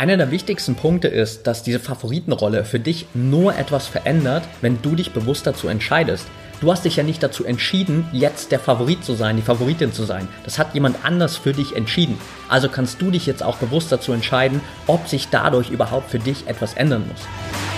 Einer 0.00 0.16
der 0.16 0.30
wichtigsten 0.30 0.76
Punkte 0.76 1.08
ist, 1.08 1.48
dass 1.48 1.64
diese 1.64 1.80
Favoritenrolle 1.80 2.64
für 2.64 2.78
dich 2.78 3.06
nur 3.14 3.56
etwas 3.56 3.88
verändert, 3.88 4.44
wenn 4.60 4.80
du 4.80 4.94
dich 4.94 5.10
bewusst 5.10 5.44
dazu 5.44 5.66
entscheidest. 5.66 6.24
Du 6.60 6.70
hast 6.70 6.84
dich 6.84 6.94
ja 6.94 7.02
nicht 7.02 7.20
dazu 7.20 7.44
entschieden, 7.44 8.06
jetzt 8.12 8.52
der 8.52 8.60
Favorit 8.60 9.04
zu 9.04 9.14
sein, 9.14 9.34
die 9.34 9.42
Favoritin 9.42 9.92
zu 9.92 10.04
sein. 10.04 10.28
Das 10.44 10.56
hat 10.56 10.72
jemand 10.74 11.04
anders 11.04 11.36
für 11.36 11.52
dich 11.52 11.74
entschieden. 11.74 12.16
Also 12.48 12.68
kannst 12.68 13.02
du 13.02 13.10
dich 13.10 13.26
jetzt 13.26 13.42
auch 13.42 13.56
bewusst 13.56 13.90
dazu 13.90 14.12
entscheiden, 14.12 14.60
ob 14.86 15.08
sich 15.08 15.30
dadurch 15.32 15.70
überhaupt 15.70 16.12
für 16.12 16.20
dich 16.20 16.46
etwas 16.46 16.74
ändern 16.74 17.04
muss. 17.08 17.77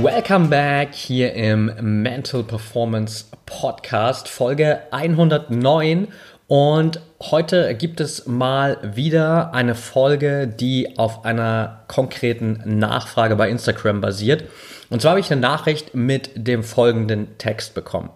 Welcome 0.00 0.48
back 0.48 0.94
hier 0.94 1.34
im 1.34 1.70
Mental 2.02 2.42
Performance 2.42 3.26
Podcast, 3.44 4.26
Folge 4.26 4.80
109. 4.90 6.08
Und 6.48 7.00
heute 7.20 7.74
gibt 7.74 8.00
es 8.00 8.26
mal 8.26 8.78
wieder 8.82 9.52
eine 9.52 9.74
Folge, 9.74 10.48
die 10.48 10.96
auf 10.96 11.26
einer 11.26 11.84
konkreten 11.88 12.62
Nachfrage 12.64 13.36
bei 13.36 13.50
Instagram 13.50 14.00
basiert. 14.00 14.44
Und 14.88 15.02
zwar 15.02 15.10
habe 15.10 15.20
ich 15.20 15.30
eine 15.30 15.42
Nachricht 15.42 15.94
mit 15.94 16.30
dem 16.36 16.64
folgenden 16.64 17.36
Text 17.36 17.74
bekommen. 17.74 18.08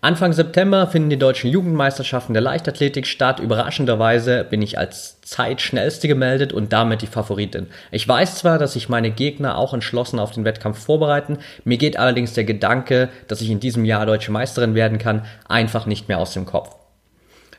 Anfang 0.00 0.32
September 0.32 0.86
finden 0.86 1.10
die 1.10 1.18
deutschen 1.18 1.50
Jugendmeisterschaften 1.50 2.32
der 2.32 2.40
Leichtathletik 2.40 3.04
statt. 3.04 3.40
Überraschenderweise 3.40 4.44
bin 4.44 4.62
ich 4.62 4.78
als 4.78 5.20
Zeitschnellste 5.22 6.06
gemeldet 6.06 6.52
und 6.52 6.72
damit 6.72 7.02
die 7.02 7.08
Favoritin. 7.08 7.66
Ich 7.90 8.06
weiß 8.06 8.36
zwar, 8.36 8.60
dass 8.60 8.74
sich 8.74 8.88
meine 8.88 9.10
Gegner 9.10 9.58
auch 9.58 9.74
entschlossen 9.74 10.20
auf 10.20 10.30
den 10.30 10.44
Wettkampf 10.44 10.78
vorbereiten, 10.78 11.38
mir 11.64 11.78
geht 11.78 11.98
allerdings 11.98 12.32
der 12.32 12.44
Gedanke, 12.44 13.08
dass 13.26 13.40
ich 13.40 13.50
in 13.50 13.58
diesem 13.58 13.84
Jahr 13.84 14.06
deutsche 14.06 14.30
Meisterin 14.30 14.76
werden 14.76 14.98
kann, 14.98 15.26
einfach 15.48 15.84
nicht 15.84 16.06
mehr 16.06 16.20
aus 16.20 16.32
dem 16.32 16.46
Kopf. 16.46 16.76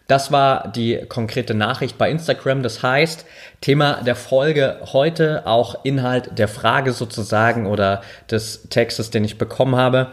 Das 0.07 0.31
war 0.31 0.69
die 0.69 1.05
konkrete 1.09 1.53
Nachricht 1.53 1.97
bei 1.97 2.09
Instagram. 2.09 2.63
Das 2.63 2.81
heißt, 2.81 3.25
Thema 3.59 4.01
der 4.01 4.15
Folge 4.15 4.77
heute, 4.93 5.45
auch 5.45 5.83
Inhalt 5.83 6.39
der 6.39 6.47
Frage 6.47 6.93
sozusagen 6.93 7.67
oder 7.67 8.01
des 8.31 8.69
Textes, 8.69 9.11
den 9.11 9.25
ich 9.25 9.37
bekommen 9.37 9.75
habe. 9.75 10.07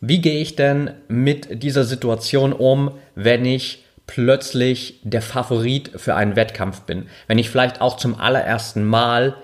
Wie 0.00 0.20
gehe 0.20 0.40
ich 0.40 0.56
denn 0.56 0.92
mit 1.08 1.62
dieser 1.62 1.84
Situation 1.84 2.52
um, 2.52 2.92
wenn 3.14 3.44
ich 3.44 3.84
plötzlich 4.06 4.98
der 5.02 5.22
Favorit 5.22 5.90
für 5.96 6.14
einen 6.14 6.36
Wettkampf 6.36 6.82
bin? 6.82 7.06
Wenn 7.26 7.38
ich 7.38 7.50
vielleicht 7.50 7.80
auch 7.80 7.96
zum 7.96 8.18
allerersten 8.18 8.84
Mal 8.84 9.36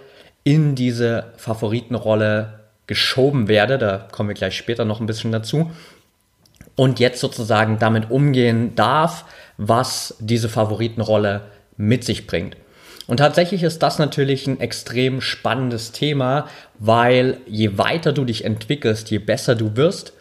in 0.44 0.74
diese 0.74 1.32
Favoritenrolle 1.36 2.60
geschoben 2.86 3.48
werde, 3.48 3.78
da 3.78 4.08
kommen 4.10 4.30
wir 4.30 4.34
gleich 4.34 4.56
später 4.56 4.84
noch 4.84 5.00
ein 5.00 5.06
bisschen 5.06 5.32
dazu, 5.32 5.70
und 6.74 7.00
jetzt 7.00 7.20
sozusagen 7.20 7.78
damit 7.78 8.10
umgehen 8.10 8.74
darf, 8.74 9.24
was 9.56 10.16
diese 10.20 10.48
Favoritenrolle 10.48 11.42
mit 11.76 12.04
sich 12.04 12.26
bringt. 12.26 12.56
Und 13.06 13.18
tatsächlich 13.18 13.62
ist 13.62 13.82
das 13.82 13.98
natürlich 13.98 14.46
ein 14.46 14.60
extrem 14.60 15.20
spannendes 15.20 15.92
Thema, 15.92 16.48
weil 16.78 17.38
je 17.46 17.78
weiter 17.78 18.12
du 18.12 18.24
dich 18.24 18.44
entwickelst, 18.44 19.10
je 19.10 19.18
besser 19.18 19.54
du 19.54 19.76
wirst, 19.76 20.12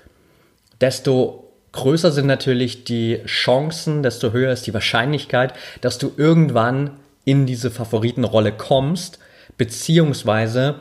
desto 0.82 1.52
größer 1.72 2.12
sind 2.12 2.28
natürlich 2.28 2.84
die 2.84 3.22
Chancen, 3.26 4.02
desto 4.04 4.32
höher 4.32 4.52
ist 4.52 4.66
die 4.68 4.74
Wahrscheinlichkeit, 4.74 5.54
dass 5.82 5.98
du 5.98 6.12
irgendwann 6.18 6.92
in 7.26 7.46
diese 7.46 7.72
Favoritenrolle 7.72 8.52
kommst, 8.52 9.20
beziehungsweise 9.58 10.76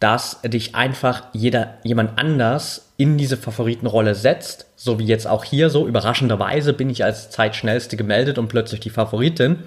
dass 0.00 0.40
dich 0.42 0.74
einfach 0.74 1.24
jeder, 1.34 1.74
jemand 1.84 2.18
anders 2.18 2.92
in 2.96 3.18
diese 3.18 3.36
Favoritenrolle 3.36 4.14
setzt, 4.14 4.66
so 4.74 4.98
wie 4.98 5.04
jetzt 5.04 5.26
auch 5.26 5.44
hier, 5.44 5.68
so 5.68 5.86
überraschenderweise 5.86 6.72
bin 6.72 6.88
ich 6.88 7.04
als 7.04 7.30
Zeitschnellste 7.30 7.98
gemeldet 7.98 8.38
und 8.38 8.48
plötzlich 8.48 8.80
die 8.80 8.90
Favoritin. 8.90 9.64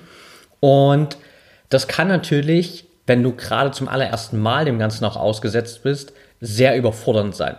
Und 0.59 1.17
das 1.69 1.87
kann 1.87 2.07
natürlich, 2.07 2.85
wenn 3.05 3.21
du 3.21 3.35
gerade 3.35 3.71
zum 3.71 3.87
allerersten 3.87 4.39
Mal 4.39 4.65
dem 4.65 4.79
Ganzen 4.79 5.05
auch 5.05 5.17
ausgesetzt 5.17 5.83
bist, 5.83 6.13
sehr 6.41 6.75
überfordernd 6.77 7.35
sein. 7.35 7.55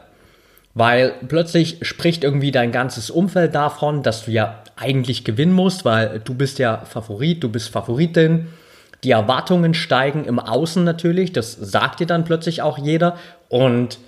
Weil 0.75 1.15
plötzlich 1.29 1.79
spricht 1.83 2.25
irgendwie 2.25 2.51
dein 2.51 2.73
ganzes 2.73 3.09
Umfeld 3.09 3.55
davon, 3.55 4.03
dass 4.03 4.25
du 4.25 4.33
ja 4.33 4.63
eigentlich 4.77 5.25
gewinnen 5.25 5.53
musst, 5.53 5.85
weil 5.85 6.21
du 6.21 6.35
bist 6.35 6.59
ja 6.59 6.79
Favorit, 6.85 7.43
du 7.45 7.49
bist 7.49 7.69
Favoritin. 7.69 8.49
Die 9.05 9.13
Erwartungen 9.13 9.75
steigen 9.75 10.25
im 10.25 10.41
Außen 10.41 10.83
natürlich, 10.83 11.33
das 11.33 11.53
sagt 11.53 12.01
dir 12.01 12.07
dann 12.07 12.25
plötzlich 12.25 12.63
auch 12.63 12.79
jeder. 12.79 13.17
Und 13.49 13.99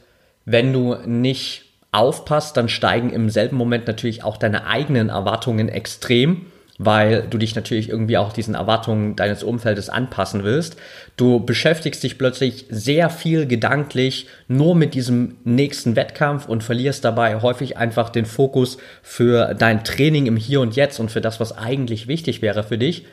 wenn 0.44 0.72
du 0.72 0.96
nicht 1.06 1.64
aufpasst, 1.92 2.56
dann 2.56 2.68
steigen 2.68 3.10
im 3.10 3.30
selben 3.30 3.56
Moment 3.56 3.86
natürlich 3.86 4.24
auch 4.24 4.36
deine 4.36 4.66
eigenen 4.66 5.08
Erwartungen 5.08 5.68
extrem 5.68 6.46
weil 6.78 7.22
du 7.28 7.38
dich 7.38 7.54
natürlich 7.54 7.88
irgendwie 7.88 8.18
auch 8.18 8.32
diesen 8.32 8.54
Erwartungen 8.54 9.16
deines 9.16 9.42
Umfeldes 9.42 9.88
anpassen 9.88 10.44
willst. 10.44 10.76
Du 11.16 11.40
beschäftigst 11.40 12.02
dich 12.02 12.18
plötzlich 12.18 12.66
sehr 12.68 13.10
viel 13.10 13.46
gedanklich 13.46 14.26
nur 14.48 14.74
mit 14.74 14.94
diesem 14.94 15.36
nächsten 15.44 15.96
Wettkampf 15.96 16.46
und 16.46 16.62
verlierst 16.62 17.04
dabei 17.04 17.40
häufig 17.40 17.76
einfach 17.76 18.10
den 18.10 18.26
Fokus 18.26 18.78
für 19.02 19.54
dein 19.54 19.84
Training 19.84 20.26
im 20.26 20.36
Hier 20.36 20.60
und 20.60 20.76
Jetzt 20.76 21.00
und 21.00 21.10
für 21.10 21.20
das, 21.20 21.40
was 21.40 21.56
eigentlich 21.56 22.08
wichtig 22.08 22.42
wäre 22.42 22.62
für 22.62 22.78
dich. 22.78 23.06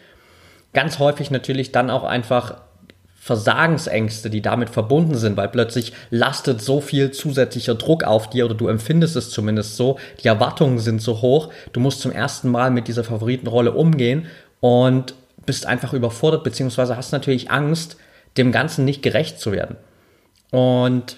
Ganz 0.74 1.00
häufig 1.00 1.32
natürlich 1.32 1.72
dann 1.72 1.90
auch 1.90 2.04
einfach 2.04 2.62
Versagensängste, 3.24 4.30
die 4.30 4.42
damit 4.42 4.70
verbunden 4.70 5.16
sind, 5.16 5.38
weil 5.38 5.48
plötzlich 5.48 5.94
lastet 6.10 6.62
so 6.62 6.82
viel 6.82 7.12
zusätzlicher 7.12 7.74
Druck 7.74 8.04
auf 8.04 8.30
dir 8.30 8.44
oder 8.44 8.54
du 8.54 8.68
empfindest 8.68 9.16
es 9.16 9.30
zumindest 9.30 9.78
so, 9.78 9.98
die 10.22 10.28
Erwartungen 10.28 10.78
sind 10.78 11.02
so 11.02 11.22
hoch, 11.22 11.48
du 11.72 11.80
musst 11.80 12.02
zum 12.02 12.12
ersten 12.12 12.52
Mal 12.52 12.70
mit 12.70 12.90
dieser 12.90 13.06
Favoritenrolle 13.06 13.72
umgehen 13.72 14.26
und 14.60 15.16
bist 15.46 15.66
einfach 15.66 15.94
überfordert, 15.94 16.44
beziehungsweise 16.44 16.98
hast 16.98 17.14
natürlich 17.14 17.50
Angst, 17.50 17.96
dem 18.36 18.52
Ganzen 18.52 18.84
nicht 18.84 19.02
gerecht 19.02 19.40
zu 19.40 19.54
werden. 19.54 19.78
Und 20.52 21.16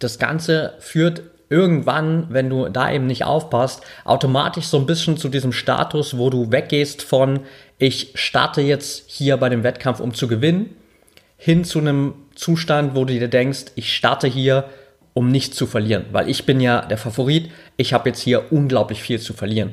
das 0.00 0.18
Ganze 0.18 0.74
führt 0.78 1.22
irgendwann, 1.48 2.26
wenn 2.28 2.50
du 2.50 2.68
da 2.68 2.92
eben 2.92 3.06
nicht 3.06 3.24
aufpasst, 3.24 3.82
automatisch 4.04 4.66
so 4.66 4.76
ein 4.76 4.84
bisschen 4.84 5.16
zu 5.16 5.30
diesem 5.30 5.52
Status, 5.52 6.18
wo 6.18 6.28
du 6.28 6.52
weggehst 6.52 7.00
von, 7.00 7.40
ich 7.78 8.12
starte 8.14 8.60
jetzt 8.60 9.04
hier 9.06 9.38
bei 9.38 9.48
dem 9.48 9.62
Wettkampf, 9.62 10.00
um 10.00 10.12
zu 10.12 10.28
gewinnen, 10.28 10.76
hin 11.44 11.62
zu 11.62 11.78
einem 11.78 12.14
Zustand, 12.34 12.94
wo 12.94 13.04
du 13.04 13.12
dir 13.12 13.28
denkst, 13.28 13.66
ich 13.74 13.94
starte 13.94 14.26
hier, 14.26 14.64
um 15.12 15.30
nicht 15.30 15.54
zu 15.54 15.66
verlieren, 15.66 16.06
weil 16.10 16.30
ich 16.30 16.46
bin 16.46 16.58
ja 16.58 16.80
der 16.80 16.96
Favorit, 16.96 17.50
ich 17.76 17.92
habe 17.92 18.08
jetzt 18.08 18.22
hier 18.22 18.50
unglaublich 18.50 19.02
viel 19.02 19.20
zu 19.20 19.34
verlieren. 19.34 19.72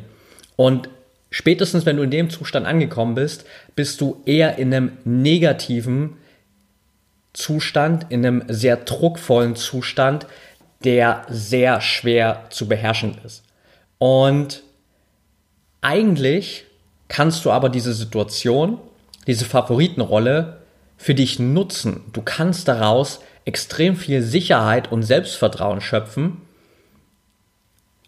Und 0.57 0.89
spätestens, 1.29 1.85
wenn 1.85 1.95
du 1.95 2.03
in 2.03 2.11
dem 2.11 2.29
Zustand 2.29 2.65
angekommen 2.65 3.15
bist, 3.15 3.45
bist 3.73 4.01
du 4.01 4.21
eher 4.25 4.57
in 4.57 4.73
einem 4.73 4.97
negativen 5.05 6.17
Zustand, 7.31 8.07
in 8.09 8.25
einem 8.25 8.43
sehr 8.49 8.75
druckvollen 8.75 9.55
Zustand, 9.55 10.28
der 10.84 11.25
sehr 11.29 11.79
schwer 11.79 12.47
zu 12.49 12.67
beherrschen 12.67 13.16
ist. 13.23 13.43
Und 13.97 14.61
eigentlich 15.79 16.66
kannst 17.07 17.46
du 17.46 17.51
aber 17.51 17.69
diese 17.69 17.93
Situation, 17.93 18.78
diese 19.25 19.46
Favoritenrolle 19.46 20.60
für 21.01 21.15
dich 21.15 21.39
nutzen. 21.39 22.01
Du 22.13 22.21
kannst 22.21 22.67
daraus 22.67 23.21
extrem 23.43 23.95
viel 23.95 24.21
Sicherheit 24.21 24.91
und 24.91 25.01
Selbstvertrauen 25.01 25.81
schöpfen. 25.81 26.37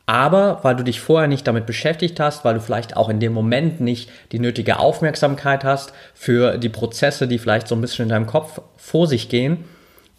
Aber 0.05 0.59
weil 0.61 0.75
du 0.75 0.83
dich 0.83 1.01
vorher 1.01 1.27
nicht 1.27 1.47
damit 1.47 1.65
beschäftigt 1.65 2.19
hast, 2.19 2.45
weil 2.45 2.53
du 2.53 2.61
vielleicht 2.61 2.95
auch 2.95 3.09
in 3.09 3.19
dem 3.19 3.33
Moment 3.33 3.81
nicht 3.81 4.11
die 4.31 4.37
nötige 4.37 4.77
Aufmerksamkeit 4.77 5.63
hast 5.63 5.91
für 6.13 6.59
die 6.59 6.69
Prozesse, 6.69 7.27
die 7.27 7.39
vielleicht 7.39 7.67
so 7.67 7.73
ein 7.73 7.81
bisschen 7.81 8.03
in 8.03 8.09
deinem 8.09 8.27
Kopf 8.27 8.61
vor 8.77 9.07
sich 9.07 9.27
gehen, 9.27 9.63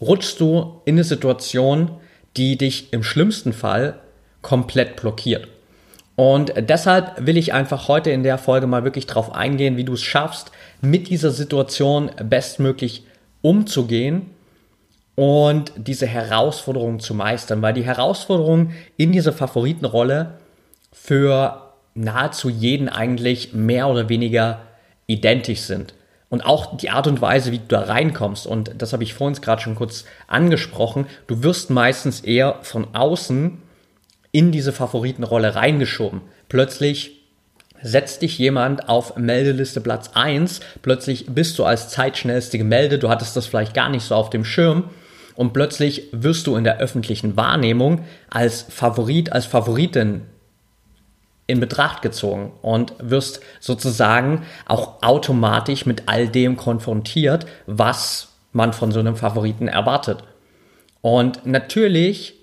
rutschst 0.01 0.41
du 0.41 0.81
in 0.83 0.95
eine 0.95 1.05
Situation, 1.05 1.91
die 2.35 2.57
dich 2.57 2.91
im 2.91 3.03
schlimmsten 3.03 3.53
Fall 3.53 3.99
komplett 4.41 4.97
blockiert. 4.97 5.47
Und 6.17 6.53
deshalb 6.57 7.25
will 7.25 7.37
ich 7.37 7.53
einfach 7.53 7.87
heute 7.87 8.09
in 8.09 8.23
der 8.23 8.37
Folge 8.37 8.67
mal 8.67 8.83
wirklich 8.83 9.05
drauf 9.05 9.33
eingehen, 9.33 9.77
wie 9.77 9.83
du 9.83 9.93
es 9.93 10.01
schaffst, 10.01 10.51
mit 10.85 11.09
dieser 11.09 11.31
Situation 11.31 12.11
bestmöglich 12.23 13.03
umzugehen 13.41 14.31
und 15.15 15.71
diese 15.77 16.07
Herausforderung 16.07 16.99
zu 16.99 17.13
meistern, 17.13 17.61
weil 17.61 17.73
die 17.73 17.85
Herausforderung 17.85 18.71
in 18.97 19.11
dieser 19.11 19.33
Favoritenrolle 19.33 20.39
für 20.91 21.73
nahezu 21.93 22.49
jeden 22.49 22.89
eigentlich 22.89 23.53
mehr 23.53 23.87
oder 23.87 24.09
weniger 24.09 24.61
identisch 25.07 25.61
sind. 25.61 25.93
Und 26.29 26.45
auch 26.45 26.75
die 26.75 26.89
Art 26.89 27.07
und 27.07 27.21
Weise, 27.21 27.51
wie 27.51 27.59
du 27.59 27.65
da 27.67 27.81
reinkommst, 27.81 28.47
und 28.47 28.71
das 28.77 28.91
habe 28.91 29.03
ich 29.03 29.13
vorhin 29.13 29.39
gerade 29.41 29.61
schon 29.61 29.75
kurz 29.75 30.05
angesprochen, 30.27 31.05
du 31.27 31.43
wirst 31.43 31.69
meistens 31.69 32.19
eher 32.21 32.59
von 32.61 32.93
außen 32.93 33.59
in 34.31 34.51
diese 34.51 34.73
Favoritenrolle 34.73 35.55
reingeschoben. 35.55 36.21
Plötzlich 36.49 37.24
setzt 37.85 38.23
dich 38.23 38.39
jemand 38.39 38.89
auf 38.89 39.15
Meldeliste 39.15 39.79
Platz 39.79 40.09
1, 40.15 40.59
plötzlich 40.81 41.27
bist 41.27 41.59
du 41.59 41.65
als 41.65 41.89
Zeitschnellste 41.89 42.57
gemeldet, 42.57 43.03
du 43.03 43.09
hattest 43.09 43.35
das 43.37 43.45
vielleicht 43.45 43.75
gar 43.75 43.89
nicht 43.89 44.03
so 44.03 44.15
auf 44.15 44.31
dem 44.31 44.43
Schirm 44.43 44.85
und 45.35 45.53
plötzlich 45.53 46.07
wirst 46.11 46.47
du 46.47 46.55
in 46.55 46.63
der 46.63 46.79
öffentlichen 46.79 47.37
Wahrnehmung 47.37 48.03
als 48.27 48.65
Favorit, 48.69 49.31
als 49.33 49.45
Favoritin 49.45 50.23
in 51.45 51.59
Betracht 51.59 52.01
gezogen 52.01 52.53
und 52.63 52.93
wirst 52.97 53.41
sozusagen 53.59 54.47
auch 54.65 55.03
automatisch 55.03 55.85
mit 55.85 56.03
all 56.07 56.27
dem 56.27 56.57
konfrontiert, 56.57 57.45
was 57.67 58.29
man 58.51 58.73
von 58.73 58.91
so 58.91 58.99
einem 58.99 59.15
Favoriten 59.15 59.67
erwartet. 59.67 60.23
Und 61.01 61.45
natürlich 61.45 62.33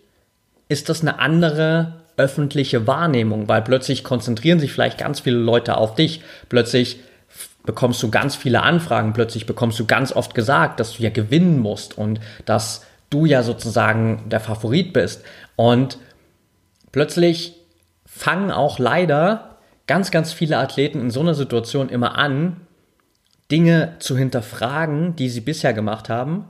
ist 0.69 0.89
das 0.89 1.00
eine 1.00 1.19
andere 1.19 2.02
öffentliche 2.17 2.87
Wahrnehmung, 2.87 3.49
weil 3.49 3.62
plötzlich 3.62 4.05
konzentrieren 4.05 4.61
sich 4.61 4.73
vielleicht 4.73 4.99
ganz 4.99 5.20
viele 5.20 5.38
Leute 5.38 5.76
auf 5.76 5.94
dich, 5.94 6.23
plötzlich 6.49 7.00
bekommst 7.64 8.03
du 8.03 8.11
ganz 8.11 8.37
viele 8.37 8.62
Anfragen, 8.62 9.12
plötzlich 9.12 9.47
bekommst 9.47 9.79
du 9.79 9.87
ganz 9.87 10.12
oft 10.12 10.35
gesagt, 10.35 10.81
dass 10.81 10.94
du 10.94 11.03
ja 11.03 11.11
gewinnen 11.11 11.59
musst 11.61 11.97
und 11.97 12.20
dass 12.44 12.85
du 13.11 13.25
ja 13.25 13.43
sozusagen 13.43 14.29
der 14.29 14.41
Favorit 14.41 14.93
bist. 14.93 15.25
Und 15.56 15.99
plötzlich 16.91 17.55
fangen 18.05 18.50
auch 18.50 18.79
leider 18.79 19.58
ganz, 19.87 20.11
ganz 20.11 20.32
viele 20.32 20.58
Athleten 20.58 21.00
in 21.00 21.11
so 21.11 21.20
einer 21.20 21.35
Situation 21.35 21.88
immer 21.88 22.17
an, 22.19 22.62
Dinge 23.50 23.97
zu 23.99 24.17
hinterfragen, 24.17 25.15
die 25.17 25.29
sie 25.29 25.41
bisher 25.41 25.75
gemacht 25.75 26.08
haben 26.08 26.47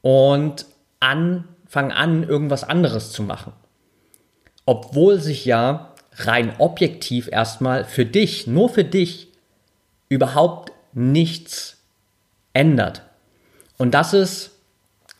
und 0.00 0.66
an, 1.00 1.44
fangen 1.68 1.92
an, 1.92 2.24
irgendwas 2.24 2.64
anderes 2.64 3.12
zu 3.12 3.22
machen. 3.22 3.52
Obwohl 4.64 5.20
sich 5.20 5.44
ja 5.44 5.92
rein 6.16 6.54
objektiv 6.58 7.28
erstmal 7.30 7.84
für 7.84 8.06
dich, 8.06 8.46
nur 8.46 8.68
für 8.68 8.84
dich, 8.84 9.28
überhaupt 10.08 10.72
nichts 10.92 11.78
ändert. 12.52 13.02
Und 13.78 13.92
das 13.94 14.12
ist 14.12 14.50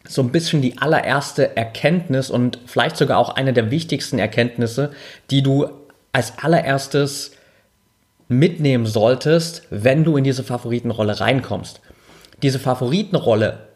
so 0.06 0.22
ein 0.22 0.32
bisschen 0.32 0.62
die 0.62 0.78
allererste 0.78 1.56
Erkenntnis 1.56 2.30
und 2.30 2.58
vielleicht 2.66 2.96
sogar 2.96 3.18
auch 3.18 3.30
eine 3.30 3.52
der 3.52 3.70
wichtigsten 3.70 4.18
Erkenntnisse, 4.18 4.92
die 5.30 5.42
du 5.42 5.68
als 6.12 6.38
allererstes 6.38 7.32
mitnehmen 8.28 8.86
solltest, 8.86 9.62
wenn 9.70 10.04
du 10.04 10.16
in 10.16 10.24
diese 10.24 10.44
Favoritenrolle 10.44 11.20
reinkommst. 11.20 11.80
Diese 12.42 12.58
Favoritenrolle 12.58 13.68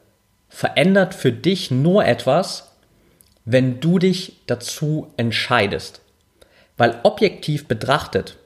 verändert 0.49 1.15
für 1.15 1.33
dich 1.33 1.71
nur 1.71 2.05
etwas, 2.05 2.73
wenn 3.47 3.81
du 3.81 3.99
dich 3.99 4.43
dazu 4.47 5.13
entscheidest. 5.17 6.03
Weil 6.77 7.01
objektiv 7.05 7.67
betrachtet 7.67 8.37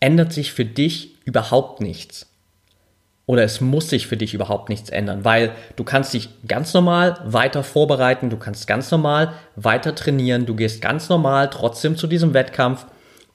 ändert 0.00 0.32
sich 0.32 0.52
für 0.52 0.64
dich 0.64 1.14
überhaupt 1.24 1.80
nichts 1.80 2.26
oder 3.28 3.44
es 3.44 3.60
muss 3.60 3.90
sich 3.90 4.06
für 4.06 4.16
dich 4.16 4.32
überhaupt 4.32 4.70
nichts 4.70 4.88
ändern, 4.88 5.22
weil 5.22 5.52
du 5.76 5.84
kannst 5.84 6.14
dich 6.14 6.30
ganz 6.48 6.72
normal 6.72 7.20
weiter 7.26 7.62
vorbereiten, 7.62 8.30
du 8.30 8.38
kannst 8.38 8.66
ganz 8.66 8.90
normal 8.90 9.34
weiter 9.54 9.94
trainieren, 9.94 10.46
du 10.46 10.56
gehst 10.56 10.80
ganz 10.80 11.10
normal 11.10 11.50
trotzdem 11.50 11.94
zu 11.98 12.06
diesem 12.06 12.32
Wettkampf, 12.32 12.86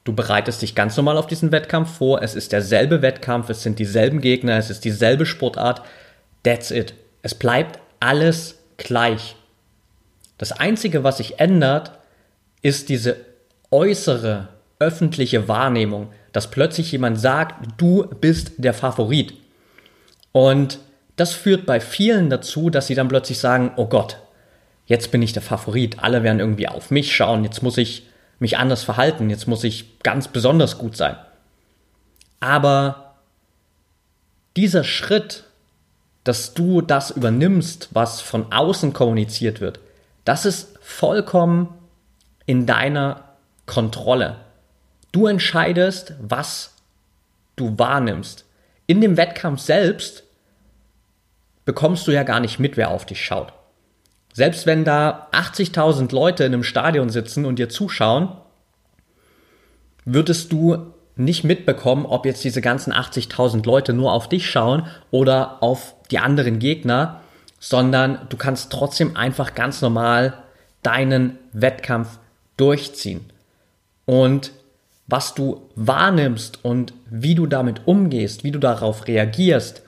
du 0.04 0.14
bereitest 0.14 0.64
dich 0.64 0.74
ganz 0.74 0.98
normal 0.98 1.18
auf 1.18 1.28
diesen 1.28 1.52
Wettkampf 1.52 1.96
vor, 1.96 2.24
es 2.24 2.34
ist 2.34 2.52
derselbe 2.52 3.04
Wettkampf, 3.04 3.50
es 3.50 3.62
sind 3.62 3.78
dieselben 3.78 4.20
Gegner, 4.20 4.58
es 4.58 4.72
ist 4.72 4.84
dieselbe 4.84 5.28
Sportart, 5.28 5.84
that's 6.42 6.72
it. 6.72 6.96
Es 7.22 7.36
bleibt 7.36 7.80
alles 8.00 8.58
gleich. 8.78 9.36
Das 10.44 10.51
Einzige, 10.51 11.06
was 11.06 11.19
sich 11.19 11.40
ändert, 11.40 11.92
ist 12.62 12.90
diese 12.90 13.16
äußere 13.72 14.50
öffentliche 14.78 15.48
Wahrnehmung, 15.48 16.12
dass 16.34 16.51
plötzlich 16.51 16.92
jemand 16.92 17.18
sagt, 17.18 17.66
du 17.78 18.07
bist 18.19 18.51
der 18.57 18.74
Favorit. 18.74 19.36
Und 20.34 20.80
das 21.16 21.31
führt 21.31 21.66
bei 21.66 21.80
vielen 21.80 22.30
dazu, 22.30 22.69
dass 22.69 22.88
sie 22.88 22.94
dann 22.94 23.07
plötzlich 23.07 23.40
sagen, 23.40 23.72
oh 23.78 23.86
Gott, 23.86 24.18
jetzt 24.86 25.12
bin 25.12 25.22
ich 25.22 25.31
der 25.31 25.42
Favorit, 25.42 26.04
alle 26.04 26.24
werden 26.24 26.42
irgendwie 26.42 26.68
auf 26.68 26.92
mich 26.92 27.16
schauen, 27.16 27.46
jetzt 27.46 27.63
muss 27.63 27.78
ich 27.78 28.06
mich 28.39 28.57
anders 28.57 28.84
verhalten, 28.84 29.30
jetzt 29.30 29.48
muss 29.48 29.63
ich 29.63 29.98
ganz 30.00 30.28
besonders 30.28 30.78
gut 30.78 30.98
sein. 30.98 31.16
Aber 32.42 33.13
dieser 34.57 34.84
Schritt, 34.84 35.46
dass 36.25 36.54
du 36.54 36.81
das 36.81 37.12
übernimmst, 37.12 37.92
was 37.94 38.19
von 38.19 38.51
außen 38.51 38.92
kommuniziert 38.92 39.62
wird, 39.62 39.80
das 40.25 40.46
ist 40.46 40.78
vollkommen 40.81 41.70
in 42.46 42.66
deiner 42.66 43.24
Kontrolle. 43.66 44.38
Du 45.12 45.28
entscheidest, 45.28 46.14
was 46.22 46.74
du 47.56 47.78
wahrnimmst. 47.78 48.46
In 48.88 49.02
dem 49.02 49.18
Wettkampf 49.18 49.62
selbst 49.62 50.24
bekommst 51.66 52.08
du 52.08 52.12
ja 52.12 52.24
gar 52.24 52.40
nicht 52.40 52.60
mit, 52.60 52.78
wer 52.78 52.90
auf 52.90 53.06
dich 53.06 53.24
schaut. 53.24 53.54
Selbst 54.34 54.66
wenn 54.66 54.84
da 54.84 55.28
80.000 55.31 56.14
Leute 56.14 56.44
in 56.44 56.54
einem 56.54 56.64
Stadion 56.64 57.10
sitzen 57.10 57.46
und 57.46 57.60
dir 57.60 57.70
zuschauen, 57.70 58.36
würdest 60.06 60.52
du 60.52 60.94
nicht 61.16 61.44
mitbekommen, 61.44 62.06
ob 62.06 62.25
jetzt 62.25 62.44
diese 62.44 62.62
ganzen 62.62 62.92
80.000 62.92 63.66
Leute 63.66 63.94
nur 63.94 64.12
auf 64.12 64.28
dich 64.28 64.50
schauen 64.50 64.88
oder 65.12 65.62
auf 65.62 65.96
die 66.10 66.18
anderen 66.18 66.58
Gegner, 66.58 67.22
sondern 67.63 68.27
du 68.27 68.36
kannst 68.36 68.74
trotzdem 68.74 69.15
einfach 69.15 69.56
ganz 69.56 69.81
normal 69.81 70.33
deinen 70.81 71.38
Wettkampf 71.54 72.19
durchziehen. 72.57 73.31
Und 74.06 74.51
was 75.07 75.33
du 75.33 75.69
wahrnimmst 75.75 76.65
und 76.65 76.94
wie 77.10 77.36
du 77.36 77.45
damit 77.48 77.88
umgehst, 77.88 78.44
wie 78.44 78.51
du 78.51 78.60
darauf 78.60 79.07
reagierst, 79.07 79.81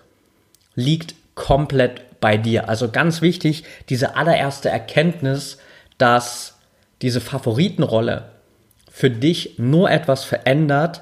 liegt 0.76 1.16
komplett 1.36 2.22
bei 2.22 2.38
dir. 2.38 2.70
Also 2.70 2.92
ganz 2.92 3.22
wichtig, 3.22 3.66
diese 3.90 4.16
allererste 4.16 4.70
Erkenntnis, 4.70 5.58
dass 5.98 6.58
diese 7.02 7.20
Favoritenrolle 7.20 8.30
für 8.90 9.10
dich 9.10 9.56
nur 9.58 9.92
etwas 9.92 10.24
verändert, 10.24 11.02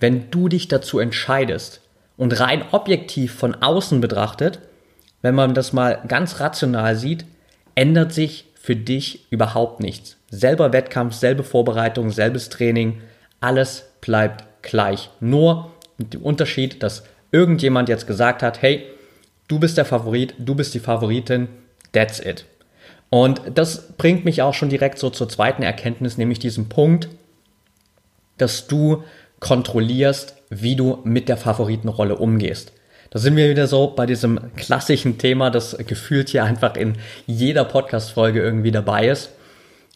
wenn 0.00 0.32
du 0.32 0.48
dich 0.48 0.66
dazu 0.66 0.98
entscheidest. 0.98 1.80
Und 2.16 2.40
rein 2.40 2.64
objektiv 2.72 3.32
von 3.34 3.54
außen 3.54 4.00
betrachtet, 4.00 4.58
wenn 5.22 5.34
man 5.34 5.54
das 5.54 5.72
mal 5.72 6.02
ganz 6.08 6.40
rational 6.40 6.96
sieht, 6.96 7.24
ändert 7.74 8.12
sich 8.12 8.46
für 8.54 8.76
dich 8.76 9.26
überhaupt 9.30 9.80
nichts. 9.80 10.16
Selber 10.30 10.72
Wettkampf, 10.72 11.14
selbe 11.14 11.44
Vorbereitung, 11.44 12.10
selbes 12.10 12.48
Training, 12.48 13.00
alles 13.40 13.86
bleibt 14.00 14.44
gleich. 14.62 15.10
Nur 15.20 15.72
mit 15.98 16.14
dem 16.14 16.22
Unterschied, 16.22 16.82
dass 16.82 17.04
irgendjemand 17.32 17.88
jetzt 17.88 18.06
gesagt 18.06 18.42
hat, 18.42 18.62
hey, 18.62 18.84
du 19.48 19.58
bist 19.58 19.76
der 19.78 19.84
Favorit, 19.84 20.34
du 20.38 20.54
bist 20.54 20.74
die 20.74 20.80
Favoritin, 20.80 21.48
that's 21.92 22.20
it. 22.20 22.44
Und 23.08 23.42
das 23.54 23.92
bringt 23.92 24.24
mich 24.24 24.42
auch 24.42 24.54
schon 24.54 24.68
direkt 24.68 24.98
so 24.98 25.10
zur 25.10 25.28
zweiten 25.28 25.62
Erkenntnis, 25.62 26.16
nämlich 26.16 26.38
diesem 26.38 26.68
Punkt, 26.68 27.08
dass 28.38 28.68
du 28.68 29.02
kontrollierst, 29.40 30.36
wie 30.48 30.76
du 30.76 30.98
mit 31.04 31.28
der 31.28 31.36
Favoritenrolle 31.36 32.16
umgehst. 32.16 32.72
Da 33.10 33.18
sind 33.18 33.36
wir 33.36 33.50
wieder 33.50 33.66
so 33.66 33.88
bei 33.88 34.06
diesem 34.06 34.54
klassischen 34.54 35.18
Thema, 35.18 35.50
das 35.50 35.76
gefühlt 35.78 36.28
hier 36.28 36.44
einfach 36.44 36.76
in 36.76 36.96
jeder 37.26 37.64
Podcast-Folge 37.64 38.40
irgendwie 38.40 38.70
dabei 38.70 39.08
ist. 39.08 39.30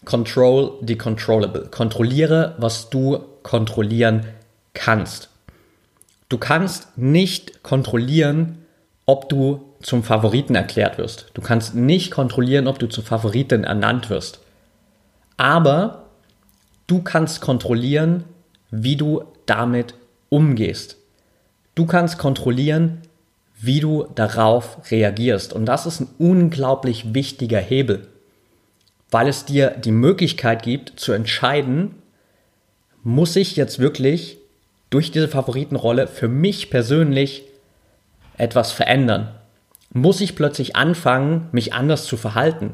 Control 0.04 0.72
the 0.84 0.96
controllable. 0.96 1.68
Kontrolliere, 1.70 2.56
was 2.58 2.90
du 2.90 3.20
kontrollieren 3.44 4.26
kannst. 4.74 5.28
Du 6.28 6.38
kannst 6.38 6.98
nicht 6.98 7.62
kontrollieren, 7.62 8.58
ob 9.06 9.28
du 9.28 9.64
zum 9.80 10.02
Favoriten 10.02 10.56
erklärt 10.56 10.98
wirst. 10.98 11.26
Du 11.34 11.42
kannst 11.42 11.76
nicht 11.76 12.10
kontrollieren, 12.10 12.66
ob 12.66 12.80
du 12.80 12.88
zur 12.88 13.04
Favoritin 13.04 13.62
ernannt 13.62 14.10
wirst. 14.10 14.40
Aber 15.36 16.06
du 16.88 17.02
kannst 17.02 17.40
kontrollieren, 17.40 18.24
wie 18.70 18.96
du 18.96 19.24
damit 19.46 19.94
umgehst. 20.30 20.96
Du 21.74 21.86
kannst 21.86 22.18
kontrollieren, 22.18 23.02
wie 23.60 23.80
du 23.80 24.06
darauf 24.14 24.78
reagierst. 24.90 25.52
Und 25.52 25.66
das 25.66 25.86
ist 25.86 26.00
ein 26.00 26.08
unglaublich 26.18 27.14
wichtiger 27.14 27.60
Hebel, 27.60 28.06
weil 29.10 29.28
es 29.28 29.44
dir 29.44 29.70
die 29.70 29.92
Möglichkeit 29.92 30.62
gibt 30.62 30.98
zu 30.98 31.12
entscheiden, 31.12 31.96
muss 33.02 33.36
ich 33.36 33.56
jetzt 33.56 33.78
wirklich 33.78 34.38
durch 34.90 35.10
diese 35.10 35.28
Favoritenrolle 35.28 36.06
für 36.06 36.28
mich 36.28 36.70
persönlich 36.70 37.44
etwas 38.36 38.72
verändern? 38.72 39.34
Muss 39.92 40.20
ich 40.20 40.34
plötzlich 40.36 40.76
anfangen, 40.76 41.48
mich 41.52 41.72
anders 41.72 42.04
zu 42.04 42.16
verhalten? 42.16 42.72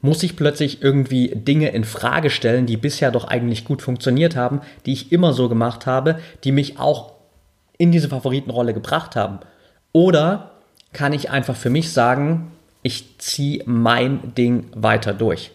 Muss 0.00 0.22
ich 0.22 0.36
plötzlich 0.36 0.82
irgendwie 0.82 1.28
Dinge 1.34 1.70
in 1.70 1.84
Frage 1.84 2.30
stellen, 2.30 2.66
die 2.66 2.76
bisher 2.76 3.10
doch 3.10 3.24
eigentlich 3.24 3.64
gut 3.64 3.82
funktioniert 3.82 4.36
haben, 4.36 4.60
die 4.86 4.92
ich 4.92 5.12
immer 5.12 5.32
so 5.32 5.48
gemacht 5.48 5.86
habe, 5.86 6.18
die 6.44 6.52
mich 6.52 6.78
auch 6.78 7.17
in 7.78 7.92
diese 7.92 8.08
Favoritenrolle 8.08 8.74
gebracht 8.74 9.16
haben? 9.16 9.38
Oder 9.92 10.50
kann 10.92 11.12
ich 11.12 11.30
einfach 11.30 11.56
für 11.56 11.70
mich 11.70 11.92
sagen, 11.92 12.52
ich 12.82 13.18
ziehe 13.18 13.62
mein 13.66 14.34
Ding 14.34 14.66
weiter 14.74 15.14
durch? 15.14 15.52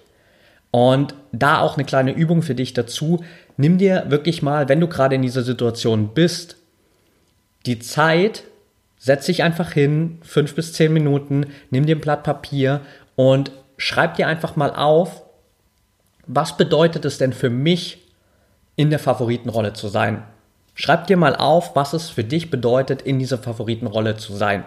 Und 0.72 1.14
da 1.32 1.60
auch 1.60 1.76
eine 1.76 1.86
kleine 1.86 2.14
Übung 2.14 2.42
für 2.42 2.56
dich 2.56 2.74
dazu. 2.74 3.24
Nimm 3.58 3.78
dir 3.78 4.06
wirklich 4.08 4.42
mal, 4.42 4.70
wenn 4.70 4.80
du 4.80 4.88
gerade 4.88 5.16
in 5.16 5.22
dieser 5.22 5.44
Situation 5.44 6.10
bist, 6.16 6.58
die 7.68 7.78
Zeit, 7.80 8.44
setz 8.98 9.28
dich 9.28 9.44
einfach 9.44 9.72
hin, 9.72 10.18
fünf 10.24 10.56
bis 10.56 10.74
zehn 10.74 10.92
Minuten, 10.92 11.46
nimm 11.70 11.86
dir 11.86 11.96
ein 11.96 12.02
Blatt 12.02 12.24
Papier 12.24 12.82
und 13.16 13.52
schreib 13.78 14.16
dir 14.16 14.28
einfach 14.28 14.56
mal 14.56 14.72
auf, 14.74 15.22
was 16.26 16.58
bedeutet 16.58 17.06
es 17.06 17.18
denn 17.18 17.34
für 17.34 17.50
mich, 17.50 18.00
in 18.76 18.90
der 18.90 19.00
Favoritenrolle 19.00 19.74
zu 19.74 19.88
sein? 19.88 20.24
Schreib 20.76 21.08
dir 21.08 21.18
mal 21.18 21.36
auf, 21.36 21.76
was 21.76 21.94
es 21.94 22.10
für 22.10 22.24
dich 22.24 22.50
bedeutet, 22.50 23.02
in 23.02 23.20
dieser 23.20 23.38
Favoritenrolle 23.38 24.18
zu 24.18 24.34
sein. 24.34 24.66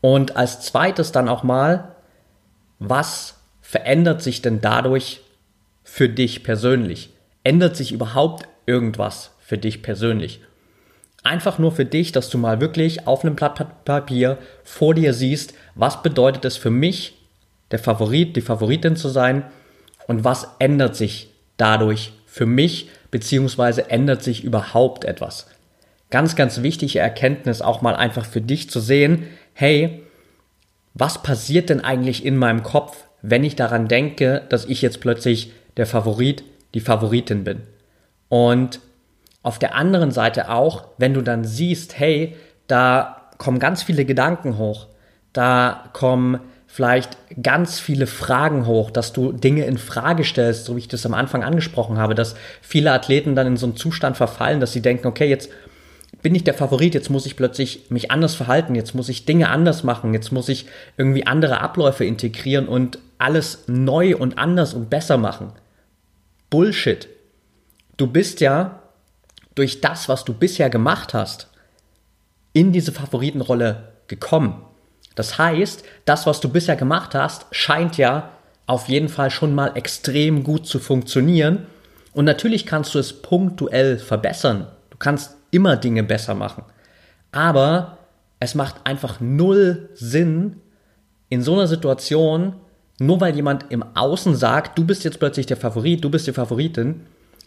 Und 0.00 0.36
als 0.36 0.60
zweites 0.60 1.12
dann 1.12 1.28
auch 1.28 1.42
mal, 1.42 1.94
was 2.78 3.36
verändert 3.60 4.22
sich 4.22 4.42
denn 4.42 4.60
dadurch 4.60 5.22
für 5.82 6.08
dich 6.08 6.42
persönlich? 6.42 7.10
Ändert 7.42 7.76
sich 7.76 7.92
überhaupt 7.92 8.48
irgendwas 8.66 9.32
für 9.38 9.58
dich 9.58 9.82
persönlich? 9.82 10.40
Einfach 11.22 11.58
nur 11.58 11.72
für 11.72 11.86
dich, 11.86 12.12
dass 12.12 12.28
du 12.28 12.36
mal 12.36 12.60
wirklich 12.60 13.06
auf 13.06 13.24
einem 13.24 13.34
Blatt 13.34 13.84
Papier 13.84 14.36
vor 14.62 14.94
dir 14.94 15.14
siehst, 15.14 15.54
was 15.74 16.02
bedeutet 16.02 16.44
es 16.44 16.58
für 16.58 16.70
mich, 16.70 17.18
der 17.70 17.78
Favorit, 17.78 18.36
die 18.36 18.42
Favoritin 18.42 18.96
zu 18.96 19.08
sein 19.08 19.44
und 20.06 20.24
was 20.24 20.48
ändert 20.58 20.96
sich 20.96 21.30
dadurch 21.56 22.12
für 22.26 22.46
mich, 22.46 22.90
beziehungsweise 23.14 23.90
ändert 23.90 24.24
sich 24.24 24.42
überhaupt 24.42 25.04
etwas. 25.04 25.46
Ganz, 26.10 26.34
ganz 26.34 26.62
wichtige 26.62 26.98
Erkenntnis 26.98 27.62
auch 27.62 27.80
mal 27.80 27.94
einfach 27.94 28.24
für 28.26 28.40
dich 28.40 28.70
zu 28.70 28.80
sehen, 28.80 29.28
hey, 29.52 30.02
was 30.94 31.22
passiert 31.22 31.70
denn 31.70 31.80
eigentlich 31.80 32.26
in 32.26 32.36
meinem 32.36 32.64
Kopf, 32.64 33.04
wenn 33.22 33.44
ich 33.44 33.54
daran 33.54 33.86
denke, 33.86 34.42
dass 34.48 34.64
ich 34.64 34.82
jetzt 34.82 35.00
plötzlich 35.00 35.52
der 35.76 35.86
Favorit, 35.86 36.42
die 36.74 36.80
Favoritin 36.80 37.44
bin. 37.44 37.60
Und 38.28 38.80
auf 39.44 39.60
der 39.60 39.76
anderen 39.76 40.10
Seite 40.10 40.50
auch, 40.50 40.88
wenn 40.98 41.14
du 41.14 41.22
dann 41.22 41.44
siehst, 41.44 41.96
hey, 41.96 42.34
da 42.66 43.30
kommen 43.38 43.60
ganz 43.60 43.84
viele 43.84 44.04
Gedanken 44.04 44.58
hoch, 44.58 44.88
da 45.32 45.88
kommen 45.92 46.40
vielleicht 46.74 47.16
ganz 47.40 47.78
viele 47.78 48.08
Fragen 48.08 48.66
hoch, 48.66 48.90
dass 48.90 49.12
du 49.12 49.30
Dinge 49.30 49.64
in 49.64 49.78
Frage 49.78 50.24
stellst, 50.24 50.64
so 50.64 50.74
wie 50.74 50.80
ich 50.80 50.88
das 50.88 51.06
am 51.06 51.14
Anfang 51.14 51.44
angesprochen 51.44 51.98
habe, 51.98 52.16
dass 52.16 52.34
viele 52.62 52.90
Athleten 52.90 53.36
dann 53.36 53.46
in 53.46 53.56
so 53.56 53.66
einen 53.66 53.76
Zustand 53.76 54.16
verfallen, 54.16 54.58
dass 54.58 54.72
sie 54.72 54.82
denken, 54.82 55.06
okay, 55.06 55.28
jetzt 55.28 55.50
bin 56.20 56.34
ich 56.34 56.42
der 56.42 56.52
Favorit, 56.52 56.92
jetzt 56.94 57.10
muss 57.10 57.26
ich 57.26 57.36
plötzlich 57.36 57.92
mich 57.92 58.10
anders 58.10 58.34
verhalten, 58.34 58.74
jetzt 58.74 58.92
muss 58.92 59.08
ich 59.08 59.24
Dinge 59.24 59.50
anders 59.50 59.84
machen, 59.84 60.14
jetzt 60.14 60.32
muss 60.32 60.48
ich 60.48 60.66
irgendwie 60.96 61.28
andere 61.28 61.60
Abläufe 61.60 62.04
integrieren 62.04 62.66
und 62.66 62.98
alles 63.18 63.68
neu 63.68 64.16
und 64.16 64.36
anders 64.36 64.74
und 64.74 64.90
besser 64.90 65.16
machen. 65.16 65.52
Bullshit. 66.50 67.06
Du 67.98 68.08
bist 68.08 68.40
ja 68.40 68.82
durch 69.54 69.80
das, 69.80 70.08
was 70.08 70.24
du 70.24 70.34
bisher 70.34 70.70
gemacht 70.70 71.14
hast, 71.14 71.46
in 72.52 72.72
diese 72.72 72.90
Favoritenrolle 72.90 73.92
gekommen. 74.08 74.64
Das 75.14 75.38
heißt, 75.38 75.84
das, 76.04 76.26
was 76.26 76.40
du 76.40 76.48
bisher 76.48 76.76
gemacht 76.76 77.14
hast, 77.14 77.46
scheint 77.52 77.96
ja 77.96 78.30
auf 78.66 78.88
jeden 78.88 79.08
Fall 79.08 79.30
schon 79.30 79.54
mal 79.54 79.72
extrem 79.76 80.42
gut 80.42 80.66
zu 80.66 80.78
funktionieren. 80.78 81.66
Und 82.12 82.24
natürlich 82.24 82.66
kannst 82.66 82.94
du 82.94 82.98
es 82.98 83.12
punktuell 83.22 83.98
verbessern. 83.98 84.68
Du 84.90 84.96
kannst 84.98 85.36
immer 85.50 85.76
Dinge 85.76 86.02
besser 86.02 86.34
machen. 86.34 86.64
Aber 87.32 87.98
es 88.40 88.54
macht 88.54 88.76
einfach 88.84 89.20
null 89.20 89.88
Sinn, 89.94 90.60
in 91.28 91.42
so 91.42 91.54
einer 91.54 91.66
Situation, 91.66 92.54
nur 93.00 93.20
weil 93.20 93.34
jemand 93.34 93.66
im 93.70 93.84
Außen 93.96 94.36
sagt, 94.36 94.78
du 94.78 94.84
bist 94.84 95.02
jetzt 95.02 95.18
plötzlich 95.18 95.46
der 95.46 95.56
Favorit, 95.56 96.04
du 96.04 96.10
bist 96.10 96.26
die 96.26 96.32
Favoritin, 96.32 97.06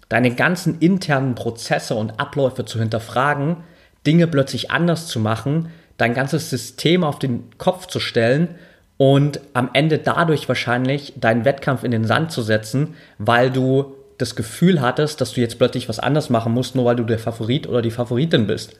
deine 0.09 0.35
ganzen 0.35 0.79
internen 0.79 1.35
Prozesse 1.35 1.95
und 1.95 2.19
Abläufe 2.19 2.65
zu 2.65 2.79
hinterfragen, 2.79 3.57
Dinge 4.05 4.27
plötzlich 4.27 4.71
anders 4.71 5.07
zu 5.07 5.19
machen, 5.19 5.69
dein 5.97 6.13
ganzes 6.13 6.49
System 6.49 7.03
auf 7.03 7.19
den 7.19 7.49
Kopf 7.57 7.87
zu 7.87 7.99
stellen 7.99 8.55
und 8.97 9.39
am 9.53 9.69
Ende 9.73 9.97
dadurch 9.99 10.47
wahrscheinlich 10.47 11.13
deinen 11.17 11.45
Wettkampf 11.45 11.83
in 11.83 11.91
den 11.91 12.05
Sand 12.05 12.31
zu 12.31 12.41
setzen, 12.41 12.95
weil 13.17 13.51
du 13.51 13.95
das 14.17 14.35
Gefühl 14.35 14.81
hattest, 14.81 15.21
dass 15.21 15.33
du 15.33 15.41
jetzt 15.41 15.59
plötzlich 15.59 15.89
was 15.89 15.99
anders 15.99 16.29
machen 16.29 16.53
musst, 16.53 16.75
nur 16.75 16.85
weil 16.85 16.95
du 16.95 17.03
der 17.03 17.19
Favorit 17.19 17.67
oder 17.67 17.81
die 17.81 17.91
Favoritin 17.91 18.47
bist. 18.47 18.75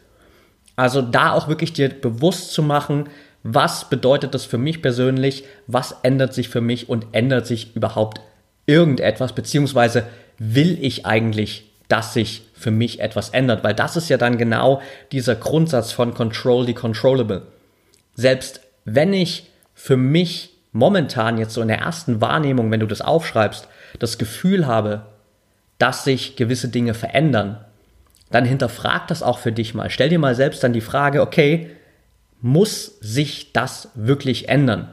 Also 0.76 1.02
da 1.02 1.34
auch 1.34 1.48
wirklich 1.48 1.74
dir 1.74 1.90
bewusst 1.90 2.54
zu 2.54 2.64
machen, 2.64 3.10
was 3.44 3.90
bedeutet 3.90 4.34
das 4.34 4.46
für 4.46 4.58
mich 4.58 4.82
persönlich, 4.82 5.44
was 5.68 5.96
ändert 6.04 6.34
sich 6.34 6.50
für 6.50 6.62
mich 6.62 6.90
und 6.90 7.08
ändert 7.12 7.46
sich 7.46 7.76
überhaupt 7.76 8.22
irgendetwas, 8.66 9.34
beziehungsweise 9.34 10.08
will 10.40 10.78
ich 10.82 11.06
eigentlich, 11.06 11.72
dass 11.88 12.14
sich 12.14 12.47
für 12.58 12.72
mich 12.72 13.00
etwas 13.00 13.30
ändert, 13.30 13.64
weil 13.64 13.74
das 13.74 13.96
ist 13.96 14.10
ja 14.10 14.18
dann 14.18 14.38
genau 14.38 14.82
dieser 15.12 15.36
Grundsatz 15.36 15.92
von 15.92 16.14
Control 16.14 16.66
the 16.66 16.74
Controllable. 16.74 17.44
Selbst 18.16 18.62
wenn 18.84 19.14
ich 19.14 19.52
für 19.74 19.98
mich 19.98 20.54
momentan 20.72 21.38
jetzt 21.38 21.54
so 21.54 21.62
in 21.62 21.68
der 21.68 21.80
ersten 21.80 22.20
Wahrnehmung, 22.20 22.72
wenn 22.72 22.80
du 22.80 22.88
das 22.88 23.02
aufschreibst, 23.02 23.68
das 24.00 24.18
Gefühl 24.18 24.66
habe, 24.66 25.06
dass 25.78 26.04
sich 26.04 26.36
gewisse 26.36 26.70
Dinge 26.70 26.94
verändern, 26.94 27.64
dann 28.32 28.46
hinterfrag 28.46 29.08
das 29.08 29.24
auch 29.24 29.40
für 29.40 29.52
dich 29.52 29.74
mal. 29.74 29.90
Stell 29.90 30.10
dir 30.10 30.20
mal 30.20 30.36
selbst 30.36 30.64
dann 30.64 30.74
die 30.74 30.82
Frage, 30.82 31.22
okay, 31.22 31.72
muss 32.42 32.98
sich 33.00 33.54
das 33.54 33.90
wirklich 33.96 34.50
ändern? 34.50 34.92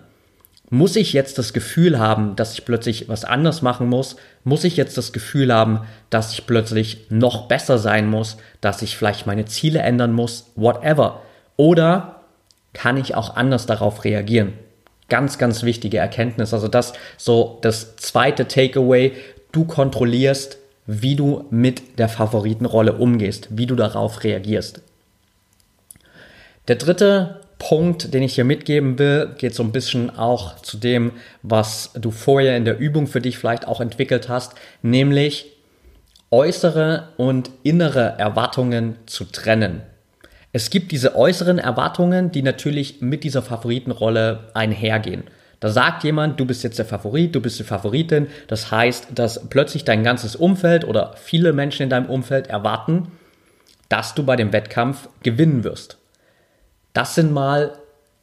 Muss 0.70 0.96
ich 0.96 1.12
jetzt 1.12 1.38
das 1.38 1.52
Gefühl 1.52 1.98
haben, 1.98 2.36
dass 2.36 2.54
ich 2.54 2.64
plötzlich 2.64 3.08
was 3.08 3.24
anders 3.24 3.62
machen 3.62 3.88
muss? 3.88 4.16
Muss 4.44 4.64
ich 4.64 4.76
jetzt 4.76 4.96
das 4.96 5.12
Gefühl 5.12 5.52
haben, 5.52 5.80
dass 6.10 6.32
ich 6.32 6.46
plötzlich 6.46 7.06
noch 7.10 7.48
besser 7.48 7.78
sein 7.78 8.08
muss, 8.08 8.38
dass 8.60 8.82
ich 8.82 8.96
vielleicht 8.96 9.26
meine 9.26 9.44
Ziele 9.44 9.80
ändern 9.80 10.12
muss, 10.12 10.50
whatever? 10.56 11.22
Oder 11.56 12.20
kann 12.72 12.96
ich 12.96 13.14
auch 13.14 13.36
anders 13.36 13.66
darauf 13.66 14.04
reagieren? 14.04 14.54
Ganz, 15.08 15.38
ganz 15.38 15.62
wichtige 15.62 15.98
Erkenntnis. 15.98 16.54
Also 16.54 16.68
das 16.68 16.94
so 17.18 17.58
das 17.62 17.96
zweite 17.96 18.48
Takeaway. 18.48 19.12
Du 19.52 19.64
kontrollierst 19.64 20.58
wie 20.86 21.16
du 21.16 21.46
mit 21.50 21.98
der 21.98 22.08
Favoritenrolle 22.08 22.94
umgehst, 22.94 23.48
wie 23.50 23.66
du 23.66 23.74
darauf 23.74 24.22
reagierst. 24.24 24.82
Der 26.68 26.76
dritte 26.76 27.40
Punkt, 27.66 28.12
den 28.12 28.22
ich 28.22 28.34
hier 28.34 28.44
mitgeben 28.44 28.98
will, 28.98 29.30
geht 29.38 29.54
so 29.54 29.62
ein 29.62 29.72
bisschen 29.72 30.14
auch 30.14 30.56
zu 30.56 30.76
dem, 30.76 31.12
was 31.42 31.92
du 31.94 32.10
vorher 32.10 32.58
in 32.58 32.66
der 32.66 32.78
Übung 32.78 33.06
für 33.06 33.22
dich 33.22 33.38
vielleicht 33.38 33.66
auch 33.66 33.80
entwickelt 33.80 34.28
hast, 34.28 34.52
nämlich 34.82 35.46
äußere 36.30 37.08
und 37.16 37.50
innere 37.62 38.16
Erwartungen 38.18 38.96
zu 39.06 39.24
trennen. 39.24 39.80
Es 40.52 40.68
gibt 40.68 40.92
diese 40.92 41.16
äußeren 41.16 41.58
Erwartungen, 41.58 42.30
die 42.30 42.42
natürlich 42.42 43.00
mit 43.00 43.24
dieser 43.24 43.40
Favoritenrolle 43.40 44.50
einhergehen. 44.52 45.24
Da 45.58 45.70
sagt 45.70 46.04
jemand, 46.04 46.38
du 46.38 46.44
bist 46.44 46.64
jetzt 46.64 46.78
der 46.78 46.84
Favorit, 46.84 47.34
du 47.34 47.40
bist 47.40 47.58
die 47.58 47.64
Favoritin. 47.64 48.26
Das 48.46 48.70
heißt, 48.70 49.08
dass 49.14 49.48
plötzlich 49.48 49.86
dein 49.86 50.04
ganzes 50.04 50.36
Umfeld 50.36 50.84
oder 50.84 51.14
viele 51.16 51.54
Menschen 51.54 51.84
in 51.84 51.90
deinem 51.90 52.10
Umfeld 52.10 52.48
erwarten, 52.48 53.12
dass 53.88 54.14
du 54.14 54.22
bei 54.22 54.36
dem 54.36 54.52
Wettkampf 54.52 55.08
gewinnen 55.22 55.64
wirst. 55.64 55.96
Das 56.94 57.14
sind 57.14 57.32
mal 57.32 57.76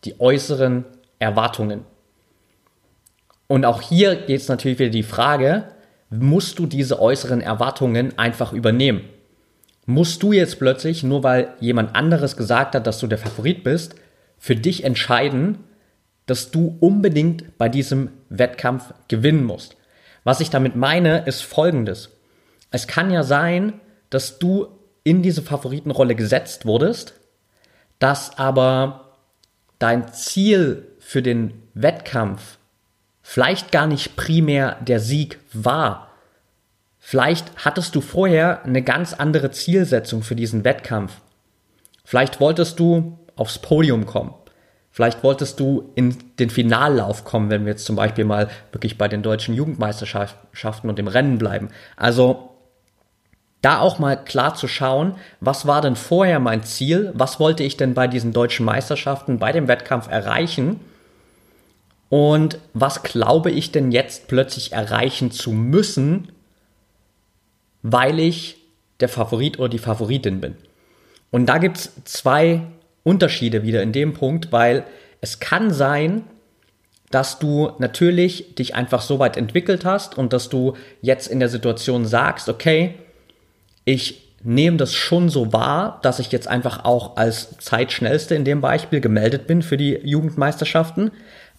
die 0.05 0.19
äußeren 0.19 0.85
Erwartungen. 1.19 1.85
Und 3.47 3.65
auch 3.65 3.81
hier 3.81 4.15
geht 4.15 4.41
es 4.41 4.47
natürlich 4.47 4.79
wieder 4.79 4.89
die 4.89 5.03
Frage, 5.03 5.65
musst 6.09 6.57
du 6.57 6.65
diese 6.65 6.99
äußeren 6.99 7.41
Erwartungen 7.41 8.17
einfach 8.17 8.53
übernehmen? 8.53 9.01
Musst 9.85 10.23
du 10.23 10.31
jetzt 10.31 10.57
plötzlich, 10.57 11.03
nur 11.03 11.23
weil 11.23 11.53
jemand 11.59 11.95
anderes 11.95 12.37
gesagt 12.37 12.75
hat, 12.75 12.87
dass 12.87 12.99
du 12.99 13.07
der 13.07 13.17
Favorit 13.17 13.63
bist, 13.63 13.95
für 14.37 14.55
dich 14.55 14.83
entscheiden, 14.83 15.59
dass 16.25 16.49
du 16.49 16.77
unbedingt 16.79 17.57
bei 17.57 17.67
diesem 17.67 18.09
Wettkampf 18.29 18.93
gewinnen 19.07 19.43
musst. 19.43 19.75
Was 20.23 20.39
ich 20.39 20.49
damit 20.49 20.75
meine, 20.75 21.25
ist 21.25 21.41
folgendes. 21.41 22.09
Es 22.71 22.87
kann 22.87 23.11
ja 23.11 23.23
sein, 23.23 23.73
dass 24.09 24.39
du 24.39 24.67
in 25.03 25.21
diese 25.21 25.41
Favoritenrolle 25.41 26.15
gesetzt 26.15 26.65
wurdest, 26.65 27.15
dass 28.01 28.37
aber 28.39 29.11
dein 29.77 30.11
Ziel 30.11 30.87
für 30.99 31.21
den 31.21 31.53
Wettkampf 31.75 32.57
vielleicht 33.21 33.71
gar 33.71 33.85
nicht 33.85 34.15
primär 34.15 34.75
der 34.81 34.99
Sieg 34.99 35.39
war. 35.53 36.09
Vielleicht 36.97 37.51
hattest 37.63 37.95
du 37.95 38.01
vorher 38.01 38.65
eine 38.65 38.81
ganz 38.81 39.13
andere 39.13 39.51
Zielsetzung 39.51 40.23
für 40.23 40.35
diesen 40.35 40.63
Wettkampf. 40.63 41.21
Vielleicht 42.03 42.39
wolltest 42.39 42.79
du 42.79 43.19
aufs 43.35 43.59
Podium 43.59 44.07
kommen. 44.07 44.33
Vielleicht 44.89 45.23
wolltest 45.23 45.59
du 45.59 45.91
in 45.93 46.17
den 46.39 46.49
Finallauf 46.49 47.23
kommen, 47.23 47.51
wenn 47.51 47.65
wir 47.65 47.73
jetzt 47.73 47.85
zum 47.85 47.95
Beispiel 47.95 48.25
mal 48.25 48.49
wirklich 48.71 48.97
bei 48.97 49.07
den 49.07 49.21
deutschen 49.21 49.53
Jugendmeisterschaften 49.53 50.89
und 50.89 50.97
dem 50.97 51.07
Rennen 51.07 51.37
bleiben. 51.37 51.69
Also 51.95 52.50
da 53.61 53.79
auch 53.79 53.99
mal 53.99 54.15
klar 54.15 54.55
zu 54.55 54.67
schauen, 54.67 55.15
was 55.39 55.67
war 55.67 55.81
denn 55.81 55.95
vorher 55.95 56.39
mein 56.39 56.63
Ziel, 56.63 57.11
was 57.13 57.39
wollte 57.39 57.63
ich 57.63 57.77
denn 57.77 57.93
bei 57.93 58.07
diesen 58.07 58.33
deutschen 58.33 58.65
Meisterschaften, 58.65 59.39
bei 59.39 59.51
dem 59.51 59.67
Wettkampf 59.67 60.09
erreichen 60.09 60.79
und 62.09 62.57
was 62.73 63.03
glaube 63.03 63.51
ich 63.51 63.71
denn 63.71 63.91
jetzt 63.91 64.27
plötzlich 64.27 64.73
erreichen 64.73 65.31
zu 65.31 65.51
müssen, 65.51 66.29
weil 67.83 68.19
ich 68.19 68.57
der 68.99 69.09
Favorit 69.09 69.59
oder 69.59 69.69
die 69.69 69.79
Favoritin 69.79 70.41
bin. 70.41 70.55
Und 71.29 71.45
da 71.45 71.57
gibt's 71.57 71.93
zwei 72.03 72.63
Unterschiede 73.03 73.63
wieder 73.63 73.81
in 73.81 73.93
dem 73.93 74.13
Punkt, 74.13 74.51
weil 74.51 74.83
es 75.21 75.39
kann 75.39 75.71
sein, 75.71 76.23
dass 77.11 77.39
du 77.39 77.71
natürlich 77.77 78.55
dich 78.55 78.75
einfach 78.75 79.01
so 79.01 79.19
weit 79.19 79.37
entwickelt 79.37 79.85
hast 79.85 80.17
und 80.17 80.33
dass 80.33 80.49
du 80.49 80.75
jetzt 81.01 81.27
in 81.27 81.39
der 81.39 81.49
Situation 81.49 82.05
sagst, 82.05 82.49
okay, 82.49 82.95
ich 83.91 84.21
nehme 84.43 84.77
das 84.77 84.93
schon 84.93 85.29
so 85.29 85.53
wahr, 85.53 85.99
dass 86.01 86.19
ich 86.19 86.31
jetzt 86.31 86.47
einfach 86.47 86.85
auch 86.85 87.17
als 87.17 87.57
Zeitschnellste 87.59 88.35
in 88.35 88.45
dem 88.45 88.61
Beispiel 88.61 89.01
gemeldet 89.01 89.47
bin 89.47 89.61
für 89.61 89.77
die 89.77 89.99
Jugendmeisterschaften. 90.03 91.11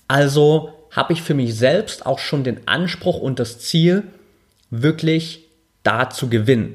Also 0.08 0.70
habe 0.90 1.12
ich 1.12 1.22
für 1.22 1.34
mich 1.34 1.54
selbst 1.54 2.06
auch 2.06 2.18
schon 2.18 2.42
den 2.42 2.66
Anspruch 2.66 3.18
und 3.18 3.38
das 3.38 3.60
Ziel, 3.60 4.04
wirklich 4.70 5.44
da 5.82 6.10
zu 6.10 6.28
gewinnen. 6.28 6.74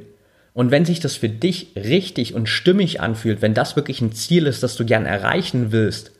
Und 0.53 0.71
wenn 0.71 0.85
sich 0.85 0.99
das 0.99 1.15
für 1.15 1.29
dich 1.29 1.73
richtig 1.75 2.33
und 2.33 2.47
stimmig 2.47 3.01
anfühlt, 3.01 3.41
wenn 3.41 3.53
das 3.53 3.75
wirklich 3.75 4.01
ein 4.01 4.11
Ziel 4.11 4.47
ist, 4.47 4.63
das 4.63 4.75
du 4.75 4.85
gern 4.85 5.05
erreichen 5.05 5.71
willst, 5.71 6.11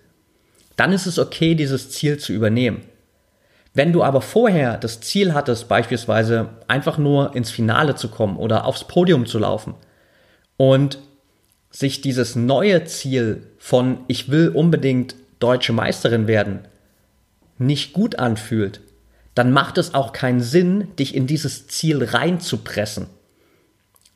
dann 0.75 0.91
ist 0.91 1.05
es 1.05 1.17
okay, 1.17 1.55
dieses 1.55 1.91
Ziel 1.91 2.17
zu 2.17 2.33
übernehmen. 2.33 2.81
Wenn 3.77 3.93
du 3.93 4.03
aber 4.03 4.21
vorher 4.21 4.77
das 4.77 5.01
Ziel 5.01 5.35
hattest, 5.35 5.67
beispielsweise 5.67 6.49
einfach 6.67 6.97
nur 6.97 7.35
ins 7.35 7.51
Finale 7.51 7.93
zu 7.93 8.09
kommen 8.09 8.37
oder 8.37 8.65
aufs 8.65 8.85
Podium 8.85 9.27
zu 9.27 9.37
laufen 9.37 9.75
und 10.57 10.97
sich 11.69 12.01
dieses 12.01 12.35
neue 12.35 12.85
Ziel 12.85 13.43
von 13.59 13.99
ich 14.07 14.29
will 14.31 14.49
unbedingt 14.49 15.15
deutsche 15.39 15.73
Meisterin 15.73 16.25
werden 16.25 16.67
nicht 17.59 17.93
gut 17.93 18.17
anfühlt, 18.17 18.81
dann 19.35 19.51
macht 19.51 19.77
es 19.77 19.93
auch 19.93 20.11
keinen 20.11 20.41
Sinn, 20.41 20.95
dich 20.97 21.13
in 21.13 21.27
dieses 21.27 21.67
Ziel 21.67 22.03
reinzupressen 22.03 23.07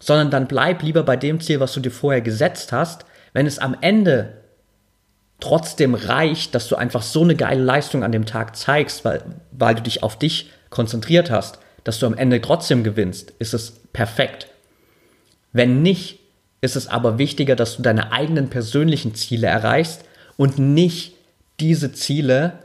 sondern 0.02 0.32
dann 0.32 0.48
bleib 0.48 0.82
lieber 0.82 1.04
bei 1.04 1.16
dem 1.16 1.40
Ziel, 1.40 1.60
was 1.60 1.74
du 1.74 1.80
dir 1.80 1.92
vorher 1.92 2.22
gesetzt 2.22 2.74
hast. 2.74 3.06
Wenn 3.34 3.46
es 3.46 3.60
am 3.60 3.78
Ende 3.80 4.41
trotzdem 5.42 5.96
reicht, 5.96 6.56
dass 6.56 6.70
du 6.70 6.78
einfach 6.78 7.02
so 7.02 7.24
eine 7.24 7.36
geile 7.36 7.62
Leistung 7.62 8.04
an 8.04 8.14
dem 8.14 8.26
Tag 8.26 8.56
zeigst, 8.56 9.04
weil, 9.04 9.24
weil 9.52 9.76
du 9.76 9.82
dich 9.82 10.04
auf 10.04 10.18
dich 10.18 10.50
konzentriert 10.70 11.30
hast, 11.30 11.60
dass 11.84 12.00
du 12.00 12.06
am 12.06 12.14
Ende 12.14 12.40
trotzdem 12.40 12.84
gewinnst, 12.84 13.34
ist 13.40 13.54
es 13.54 13.72
perfekt. 13.92 14.48
Wenn 15.52 15.82
nicht, 15.82 16.20
ist 16.62 16.76
es 16.76 16.88
aber 16.88 17.18
wichtiger, 17.18 17.56
dass 17.56 17.76
du 17.76 17.82
deine 17.82 18.12
eigenen 18.12 18.50
persönlichen 18.50 19.16
Ziele 19.16 19.48
erreichst 19.48 20.06
und 20.38 20.60
nicht 20.60 21.16
diese 21.60 21.92
Ziele, 21.92 22.60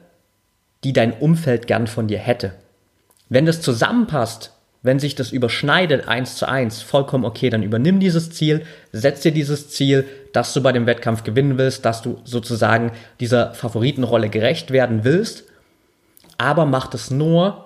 die 0.84 0.92
dein 0.92 1.14
Umfeld 1.14 1.66
gern 1.66 1.86
von 1.86 2.06
dir 2.06 2.18
hätte. 2.18 2.52
Wenn 3.28 3.46
das 3.46 3.60
zusammenpasst, 3.60 4.52
wenn 4.86 5.00
sich 5.00 5.16
das 5.16 5.32
überschneidet 5.32 6.06
eins 6.06 6.36
zu 6.36 6.48
eins, 6.48 6.80
vollkommen 6.80 7.24
okay, 7.24 7.50
dann 7.50 7.64
übernimm 7.64 7.98
dieses 7.98 8.30
Ziel, 8.30 8.64
setz 8.92 9.20
dir 9.20 9.32
dieses 9.32 9.68
Ziel, 9.68 10.06
dass 10.32 10.54
du 10.54 10.62
bei 10.62 10.70
dem 10.70 10.86
Wettkampf 10.86 11.24
gewinnen 11.24 11.58
willst, 11.58 11.84
dass 11.84 12.02
du 12.02 12.20
sozusagen 12.24 12.92
dieser 13.18 13.52
Favoritenrolle 13.52 14.28
gerecht 14.28 14.70
werden 14.70 15.02
willst. 15.02 15.44
Aber 16.38 16.66
mach 16.66 16.86
das 16.86 17.10
nur, 17.10 17.64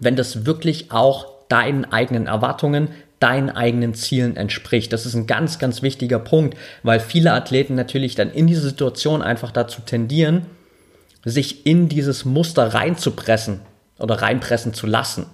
wenn 0.00 0.16
das 0.16 0.44
wirklich 0.44 0.90
auch 0.90 1.26
deinen 1.48 1.84
eigenen 1.84 2.26
Erwartungen, 2.26 2.88
deinen 3.20 3.50
eigenen 3.50 3.94
Zielen 3.94 4.36
entspricht. 4.36 4.92
Das 4.92 5.06
ist 5.06 5.14
ein 5.14 5.28
ganz, 5.28 5.58
ganz 5.58 5.82
wichtiger 5.82 6.18
Punkt, 6.18 6.56
weil 6.82 6.98
viele 6.98 7.32
Athleten 7.32 7.76
natürlich 7.76 8.16
dann 8.16 8.32
in 8.32 8.48
diese 8.48 8.62
Situation 8.62 9.22
einfach 9.22 9.52
dazu 9.52 9.82
tendieren, 9.82 10.46
sich 11.24 11.64
in 11.64 11.88
dieses 11.88 12.24
Muster 12.24 12.74
reinzupressen 12.74 13.60
oder 13.98 14.22
reinpressen 14.22 14.74
zu 14.74 14.86
lassen 14.86 15.26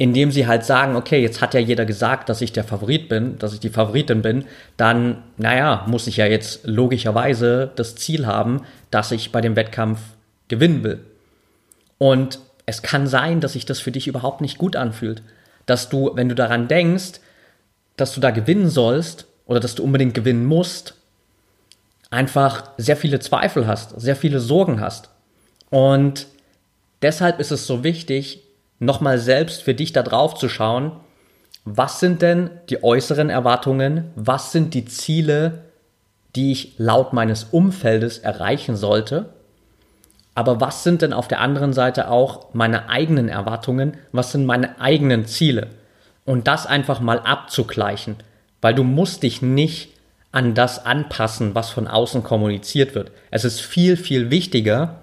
indem 0.00 0.30
sie 0.30 0.46
halt 0.46 0.64
sagen, 0.64 0.96
okay, 0.96 1.20
jetzt 1.20 1.42
hat 1.42 1.52
ja 1.52 1.60
jeder 1.60 1.84
gesagt, 1.84 2.30
dass 2.30 2.40
ich 2.40 2.54
der 2.54 2.64
Favorit 2.64 3.10
bin, 3.10 3.38
dass 3.38 3.52
ich 3.52 3.60
die 3.60 3.68
Favoritin 3.68 4.22
bin, 4.22 4.46
dann, 4.78 5.22
naja, 5.36 5.84
muss 5.88 6.06
ich 6.06 6.16
ja 6.16 6.24
jetzt 6.24 6.66
logischerweise 6.66 7.70
das 7.76 7.96
Ziel 7.96 8.26
haben, 8.26 8.62
dass 8.90 9.12
ich 9.12 9.30
bei 9.30 9.42
dem 9.42 9.56
Wettkampf 9.56 10.00
gewinnen 10.48 10.84
will. 10.84 11.00
Und 11.98 12.38
es 12.64 12.80
kann 12.80 13.08
sein, 13.08 13.42
dass 13.42 13.52
sich 13.52 13.66
das 13.66 13.78
für 13.78 13.92
dich 13.92 14.08
überhaupt 14.08 14.40
nicht 14.40 14.56
gut 14.56 14.74
anfühlt. 14.74 15.22
Dass 15.66 15.90
du, 15.90 16.12
wenn 16.14 16.30
du 16.30 16.34
daran 16.34 16.66
denkst, 16.66 17.20
dass 17.98 18.14
du 18.14 18.22
da 18.22 18.30
gewinnen 18.30 18.70
sollst 18.70 19.26
oder 19.44 19.60
dass 19.60 19.74
du 19.74 19.84
unbedingt 19.84 20.14
gewinnen 20.14 20.46
musst, 20.46 20.94
einfach 22.08 22.70
sehr 22.78 22.96
viele 22.96 23.20
Zweifel 23.20 23.66
hast, 23.66 24.00
sehr 24.00 24.16
viele 24.16 24.40
Sorgen 24.40 24.80
hast. 24.80 25.10
Und 25.68 26.26
deshalb 27.02 27.38
ist 27.38 27.50
es 27.50 27.66
so 27.66 27.84
wichtig, 27.84 28.44
nochmal 28.80 29.18
selbst 29.18 29.62
für 29.62 29.74
dich 29.74 29.92
da 29.92 30.02
drauf 30.02 30.34
zu 30.34 30.48
schauen, 30.48 30.92
was 31.64 32.00
sind 32.00 32.22
denn 32.22 32.50
die 32.68 32.82
äußeren 32.82 33.30
Erwartungen, 33.30 34.10
was 34.16 34.50
sind 34.50 34.74
die 34.74 34.86
Ziele, 34.86 35.66
die 36.34 36.50
ich 36.50 36.74
laut 36.78 37.12
meines 37.12 37.44
Umfeldes 37.44 38.18
erreichen 38.18 38.76
sollte, 38.76 39.34
aber 40.34 40.60
was 40.60 40.82
sind 40.82 41.02
denn 41.02 41.12
auf 41.12 41.28
der 41.28 41.40
anderen 41.40 41.72
Seite 41.72 42.08
auch 42.08 42.54
meine 42.54 42.88
eigenen 42.88 43.28
Erwartungen, 43.28 43.96
was 44.12 44.32
sind 44.32 44.46
meine 44.46 44.80
eigenen 44.80 45.26
Ziele 45.26 45.68
und 46.24 46.48
das 46.48 46.66
einfach 46.66 47.00
mal 47.00 47.20
abzugleichen, 47.20 48.16
weil 48.60 48.74
du 48.74 48.84
musst 48.84 49.22
dich 49.22 49.42
nicht 49.42 49.90
an 50.32 50.54
das 50.54 50.86
anpassen, 50.86 51.54
was 51.54 51.70
von 51.70 51.88
außen 51.88 52.22
kommuniziert 52.22 52.94
wird. 52.94 53.10
Es 53.30 53.44
ist 53.44 53.60
viel, 53.60 53.96
viel 53.96 54.30
wichtiger, 54.30 54.99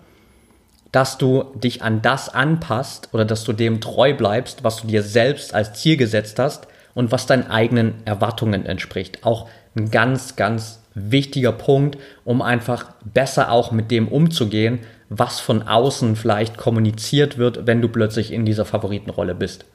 dass 0.92 1.18
du 1.18 1.46
dich 1.56 1.82
an 1.82 2.02
das 2.02 2.30
anpasst 2.30 3.10
oder 3.14 3.26
dass 3.26 3.44
du 3.44 3.54
dem 3.54 3.82
treu 3.82 4.14
bleibst, 4.14 4.64
was 4.64 4.82
du 4.82 4.88
dir 4.88 5.04
selbst 5.04 5.54
als 5.54 5.74
Ziel 5.74 5.98
gesetzt 5.98 6.40
hast 6.40 6.68
und 6.94 7.12
was 7.12 7.26
deinen 7.26 7.50
eigenen 7.50 7.96
Erwartungen 8.06 8.66
entspricht. 8.66 9.24
Auch 9.24 9.50
ein 9.76 9.92
ganz, 9.92 10.36
ganz 10.36 10.80
wichtiger 10.96 11.52
Punkt, 11.52 11.98
um 12.26 12.42
einfach 12.42 12.92
besser 13.06 13.52
auch 13.52 13.72
mit 13.72 13.92
dem 13.92 14.08
umzugehen, 14.08 14.80
was 15.10 15.40
von 15.40 15.64
außen 15.64 16.16
vielleicht 16.16 16.58
kommuniziert 16.58 17.38
wird, 17.38 17.68
wenn 17.68 17.82
du 17.82 17.88
plötzlich 17.88 18.32
in 18.32 18.46
dieser 18.46 18.66
Favoritenrolle 18.66 19.36
bist. 19.36 19.66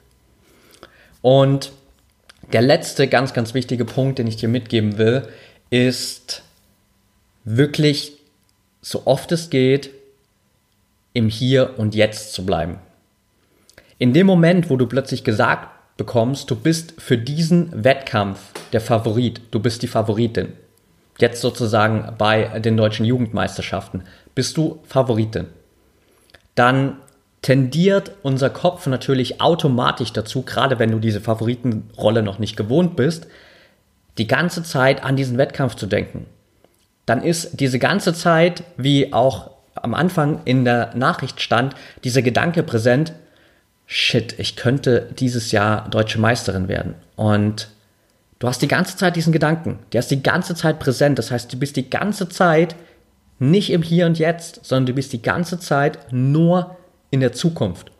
Und 1.21 1.71
der 2.51 2.61
letzte 2.61 3.07
ganz, 3.07 3.33
ganz 3.33 3.53
wichtige 3.53 3.85
Punkt, 3.85 4.19
den 4.19 4.27
ich 4.27 4.35
dir 4.35 4.49
mitgeben 4.49 4.97
will, 4.97 5.27
ist 5.69 6.43
wirklich 7.45 8.17
so 8.81 9.03
oft 9.05 9.31
es 9.31 9.49
geht, 9.49 9.91
im 11.13 11.29
Hier 11.29 11.77
und 11.77 11.95
Jetzt 11.95 12.33
zu 12.33 12.45
bleiben. 12.45 12.79
In 13.99 14.13
dem 14.13 14.27
Moment, 14.27 14.69
wo 14.69 14.77
du 14.77 14.87
plötzlich 14.87 15.23
gesagt 15.23 15.69
bekommst, 15.97 16.49
du 16.49 16.55
bist 16.55 16.95
für 16.97 17.17
diesen 17.17 17.83
Wettkampf 17.83 18.39
der 18.73 18.81
Favorit, 18.81 19.41
du 19.51 19.59
bist 19.59 19.83
die 19.83 19.87
Favoritin, 19.87 20.53
jetzt 21.19 21.41
sozusagen 21.41 22.15
bei 22.17 22.59
den 22.59 22.75
deutschen 22.75 23.05
Jugendmeisterschaften, 23.05 24.03
bist 24.33 24.57
du 24.57 24.79
Favoritin, 24.83 25.45
dann 26.55 26.97
tendiert 27.43 28.11
unser 28.23 28.49
Kopf 28.49 28.87
natürlich 28.87 29.41
automatisch 29.41 30.13
dazu, 30.13 30.41
gerade 30.41 30.79
wenn 30.79 30.91
du 30.91 30.99
diese 30.99 31.21
Favoritenrolle 31.21 32.23
noch 32.23 32.39
nicht 32.39 32.55
gewohnt 32.55 32.95
bist, 32.95 33.27
die 34.17 34.27
ganze 34.27 34.63
Zeit 34.63 35.03
an 35.03 35.15
diesen 35.15 35.37
Wettkampf 35.37 35.75
zu 35.75 35.85
denken. 35.85 36.25
Dann 37.05 37.21
ist 37.21 37.59
diese 37.59 37.79
ganze 37.79 38.13
Zeit, 38.13 38.63
wie 38.77 39.11
auch 39.11 39.51
am 39.75 39.93
Anfang 39.93 40.41
in 40.45 40.65
der 40.65 40.95
Nachricht 40.95 41.41
stand, 41.41 41.75
dieser 42.03 42.21
Gedanke 42.21 42.63
präsent, 42.63 43.13
shit, 43.85 44.37
ich 44.39 44.55
könnte 44.55 45.09
dieses 45.17 45.51
Jahr 45.51 45.89
deutsche 45.89 46.19
Meisterin 46.19 46.67
werden. 46.67 46.95
Und 47.15 47.69
du 48.39 48.47
hast 48.47 48.61
die 48.61 48.67
ganze 48.67 48.97
Zeit 48.97 49.15
diesen 49.15 49.33
Gedanken, 49.33 49.79
der 49.91 49.99
ist 49.99 50.11
die 50.11 50.23
ganze 50.23 50.55
Zeit 50.55 50.79
präsent. 50.79 51.19
Das 51.19 51.31
heißt, 51.31 51.51
du 51.51 51.57
bist 51.57 51.75
die 51.75 51.89
ganze 51.89 52.29
Zeit 52.29 52.75
nicht 53.39 53.71
im 53.71 53.81
Hier 53.81 54.05
und 54.05 54.19
Jetzt, 54.19 54.65
sondern 54.65 54.87
du 54.87 54.93
bist 54.93 55.13
die 55.13 55.21
ganze 55.21 55.59
Zeit 55.59 56.11
nur 56.11 56.77
in 57.11 57.19
der 57.19 57.33
Zukunft. 57.33 57.91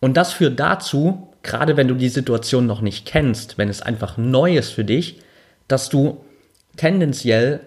Und 0.00 0.16
das 0.16 0.32
führt 0.32 0.58
dazu, 0.60 1.28
gerade 1.42 1.76
wenn 1.76 1.88
du 1.88 1.94
die 1.94 2.08
Situation 2.08 2.66
noch 2.66 2.80
nicht 2.80 3.06
kennst, 3.06 3.58
wenn 3.58 3.68
es 3.68 3.82
einfach 3.82 4.16
neu 4.16 4.56
ist 4.56 4.70
für 4.70 4.84
dich, 4.84 5.20
dass 5.68 5.88
du 5.88 6.24
tendenziell 6.76 7.60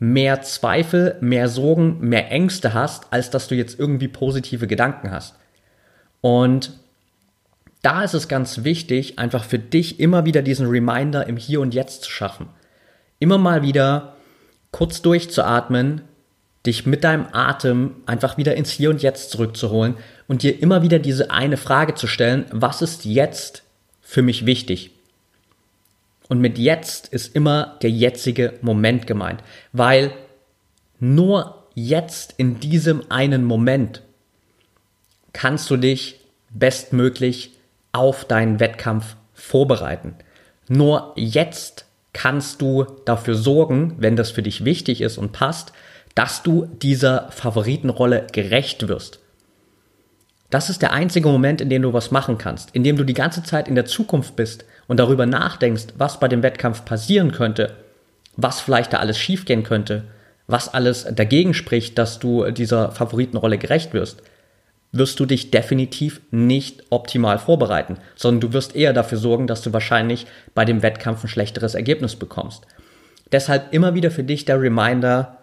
mehr 0.00 0.40
Zweifel, 0.40 1.16
mehr 1.20 1.48
Sorgen, 1.48 2.00
mehr 2.00 2.32
Ängste 2.32 2.74
hast, 2.74 3.12
als 3.12 3.30
dass 3.30 3.46
du 3.46 3.54
jetzt 3.54 3.78
irgendwie 3.78 4.08
positive 4.08 4.66
Gedanken 4.66 5.12
hast. 5.12 5.36
Und 6.22 6.72
da 7.82 8.02
ist 8.02 8.14
es 8.14 8.26
ganz 8.26 8.64
wichtig, 8.64 9.18
einfach 9.18 9.44
für 9.44 9.58
dich 9.58 10.00
immer 10.00 10.24
wieder 10.24 10.42
diesen 10.42 10.66
Reminder 10.66 11.26
im 11.26 11.36
Hier 11.36 11.60
und 11.60 11.74
Jetzt 11.74 12.02
zu 12.02 12.10
schaffen. 12.10 12.48
Immer 13.18 13.38
mal 13.38 13.62
wieder 13.62 14.16
kurz 14.72 15.02
durchzuatmen, 15.02 16.00
dich 16.66 16.86
mit 16.86 17.04
deinem 17.04 17.26
Atem 17.32 17.96
einfach 18.06 18.38
wieder 18.38 18.54
ins 18.56 18.70
Hier 18.70 18.88
und 18.90 19.02
Jetzt 19.02 19.30
zurückzuholen 19.30 19.96
und 20.28 20.42
dir 20.42 20.62
immer 20.62 20.82
wieder 20.82 20.98
diese 20.98 21.30
eine 21.30 21.58
Frage 21.58 21.94
zu 21.94 22.06
stellen, 22.06 22.46
was 22.50 22.80
ist 22.80 23.04
jetzt 23.04 23.64
für 24.00 24.22
mich 24.22 24.46
wichtig? 24.46 24.92
Und 26.30 26.40
mit 26.40 26.58
jetzt 26.58 27.08
ist 27.08 27.34
immer 27.34 27.76
der 27.82 27.90
jetzige 27.90 28.54
Moment 28.62 29.08
gemeint, 29.08 29.42
weil 29.72 30.12
nur 31.00 31.64
jetzt 31.74 32.34
in 32.36 32.60
diesem 32.60 33.10
einen 33.10 33.44
Moment 33.44 34.02
kannst 35.32 35.68
du 35.70 35.76
dich 35.76 36.20
bestmöglich 36.50 37.56
auf 37.90 38.24
deinen 38.24 38.60
Wettkampf 38.60 39.16
vorbereiten. 39.34 40.14
Nur 40.68 41.14
jetzt 41.16 41.86
kannst 42.12 42.62
du 42.62 42.86
dafür 43.04 43.34
sorgen, 43.34 43.96
wenn 43.98 44.14
das 44.14 44.30
für 44.30 44.42
dich 44.42 44.64
wichtig 44.64 45.00
ist 45.00 45.18
und 45.18 45.32
passt, 45.32 45.72
dass 46.14 46.44
du 46.44 46.66
dieser 46.66 47.28
Favoritenrolle 47.32 48.28
gerecht 48.30 48.86
wirst. 48.86 49.18
Das 50.48 50.70
ist 50.70 50.80
der 50.80 50.92
einzige 50.92 51.28
Moment, 51.28 51.60
in 51.60 51.70
dem 51.70 51.82
du 51.82 51.92
was 51.92 52.12
machen 52.12 52.38
kannst, 52.38 52.70
in 52.72 52.84
dem 52.84 52.96
du 52.96 53.02
die 53.02 53.14
ganze 53.14 53.42
Zeit 53.42 53.66
in 53.66 53.74
der 53.74 53.86
Zukunft 53.86 54.36
bist 54.36 54.64
und 54.90 54.96
darüber 54.96 55.24
nachdenkst, 55.24 55.94
was 55.98 56.18
bei 56.18 56.26
dem 56.26 56.42
Wettkampf 56.42 56.84
passieren 56.84 57.30
könnte, 57.30 57.76
was 58.36 58.60
vielleicht 58.60 58.92
da 58.92 58.96
alles 58.96 59.18
schiefgehen 59.18 59.62
könnte, 59.62 60.02
was 60.48 60.74
alles 60.74 61.06
dagegen 61.14 61.54
spricht, 61.54 61.96
dass 61.96 62.18
du 62.18 62.50
dieser 62.50 62.90
Favoritenrolle 62.90 63.56
gerecht 63.56 63.94
wirst, 63.94 64.20
wirst 64.90 65.20
du 65.20 65.26
dich 65.26 65.52
definitiv 65.52 66.20
nicht 66.32 66.82
optimal 66.90 67.38
vorbereiten, 67.38 67.98
sondern 68.16 68.40
du 68.40 68.52
wirst 68.52 68.74
eher 68.74 68.92
dafür 68.92 69.18
sorgen, 69.18 69.46
dass 69.46 69.62
du 69.62 69.72
wahrscheinlich 69.72 70.26
bei 70.56 70.64
dem 70.64 70.82
Wettkampf 70.82 71.22
ein 71.22 71.28
schlechteres 71.28 71.76
Ergebnis 71.76 72.16
bekommst. 72.16 72.66
Deshalb 73.30 73.72
immer 73.72 73.94
wieder 73.94 74.10
für 74.10 74.24
dich 74.24 74.44
der 74.44 74.60
Reminder, 74.60 75.38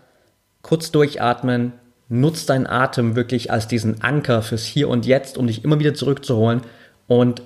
kurz 0.61 0.91
durchatmen, 0.91 1.71
nutz 2.09 2.47
deinen 2.47 2.67
Atem 2.67 3.15
wirklich 3.15 3.49
als 3.49 3.69
diesen 3.69 4.01
Anker 4.01 4.41
fürs 4.41 4.65
Hier 4.65 4.89
und 4.89 5.05
Jetzt, 5.05 5.37
um 5.37 5.47
dich 5.47 5.63
immer 5.63 5.79
wieder 5.79 5.93
zurückzuholen 5.93 6.63
und 7.07 7.41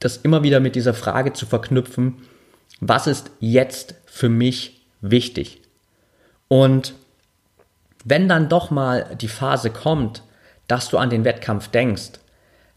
das 0.00 0.16
immer 0.16 0.42
wieder 0.42 0.60
mit 0.60 0.74
dieser 0.74 0.94
Frage 0.94 1.32
zu 1.32 1.46
verknüpfen, 1.46 2.16
was 2.80 3.06
ist 3.06 3.30
jetzt 3.38 3.94
für 4.06 4.28
mich 4.28 4.82
wichtig? 5.00 5.60
Und 6.48 6.94
wenn 8.04 8.28
dann 8.28 8.48
doch 8.48 8.70
mal 8.70 9.16
die 9.20 9.28
Phase 9.28 9.70
kommt, 9.70 10.22
dass 10.66 10.88
du 10.88 10.98
an 10.98 11.10
den 11.10 11.24
Wettkampf 11.24 11.68
denkst, 11.68 12.12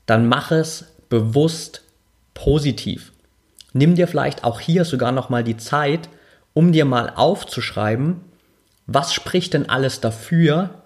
dann 0.05 0.27
mach 0.27 0.51
es 0.51 0.93
bewusst 1.09 1.81
positiv. 2.33 3.13
Nimm 3.71 3.95
dir 3.95 4.07
vielleicht 4.07 4.43
auch 4.43 4.59
hier 4.59 4.85
sogar 4.85 5.11
noch 5.11 5.29
mal 5.29 5.43
die 5.43 5.57
Zeit, 5.57 6.09
um 6.53 6.71
dir 6.71 6.85
mal 6.85 7.11
aufzuschreiben, 7.15 8.21
was 8.85 9.13
spricht 9.13 9.53
denn 9.53 9.69
alles 9.69 10.01
dafür, 10.01 10.81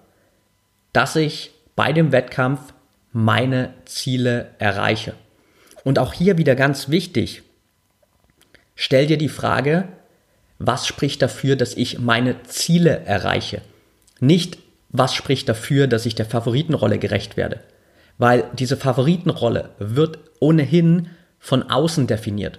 dass 0.92 1.16
ich 1.16 1.50
bei 1.76 1.92
dem 1.92 2.12
Wettkampf 2.12 2.72
meine 3.12 3.74
Ziele 3.84 4.54
erreiche. 4.58 5.14
Und 5.88 5.98
auch 5.98 6.12
hier 6.12 6.36
wieder 6.36 6.54
ganz 6.54 6.90
wichtig, 6.90 7.44
stell 8.74 9.06
dir 9.06 9.16
die 9.16 9.30
Frage, 9.30 9.88
was 10.58 10.86
spricht 10.86 11.22
dafür, 11.22 11.56
dass 11.56 11.72
ich 11.72 11.98
meine 11.98 12.42
Ziele 12.42 13.06
erreiche? 13.06 13.62
Nicht, 14.20 14.58
was 14.90 15.14
spricht 15.14 15.48
dafür, 15.48 15.86
dass 15.86 16.04
ich 16.04 16.14
der 16.14 16.26
Favoritenrolle 16.26 16.98
gerecht 16.98 17.38
werde. 17.38 17.60
Weil 18.18 18.44
diese 18.52 18.76
Favoritenrolle 18.76 19.70
wird 19.78 20.18
ohnehin 20.40 21.08
von 21.38 21.62
außen 21.62 22.06
definiert. 22.06 22.58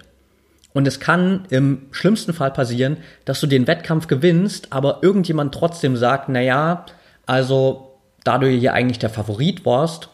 Und 0.72 0.88
es 0.88 0.98
kann 0.98 1.44
im 1.50 1.86
schlimmsten 1.92 2.32
Fall 2.32 2.50
passieren, 2.50 2.96
dass 3.26 3.38
du 3.38 3.46
den 3.46 3.68
Wettkampf 3.68 4.08
gewinnst, 4.08 4.72
aber 4.72 5.04
irgendjemand 5.04 5.54
trotzdem 5.54 5.96
sagt, 5.96 6.28
na 6.30 6.40
ja, 6.40 6.84
also 7.26 7.96
da 8.24 8.38
du 8.38 8.48
hier 8.48 8.74
eigentlich 8.74 8.98
der 8.98 9.08
Favorit 9.08 9.64
warst, 9.64 10.08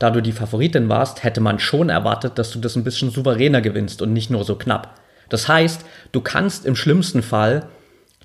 da 0.00 0.10
du 0.10 0.22
die 0.22 0.32
Favoritin 0.32 0.88
warst, 0.88 1.22
hätte 1.22 1.42
man 1.42 1.58
schon 1.58 1.90
erwartet, 1.90 2.38
dass 2.38 2.50
du 2.50 2.58
das 2.58 2.74
ein 2.74 2.84
bisschen 2.84 3.10
souveräner 3.10 3.60
gewinnst 3.60 4.00
und 4.00 4.14
nicht 4.14 4.30
nur 4.30 4.44
so 4.44 4.56
knapp. 4.56 4.98
Das 5.28 5.46
heißt, 5.46 5.84
du 6.10 6.22
kannst 6.22 6.64
im 6.64 6.74
schlimmsten 6.74 7.22
Fall 7.22 7.66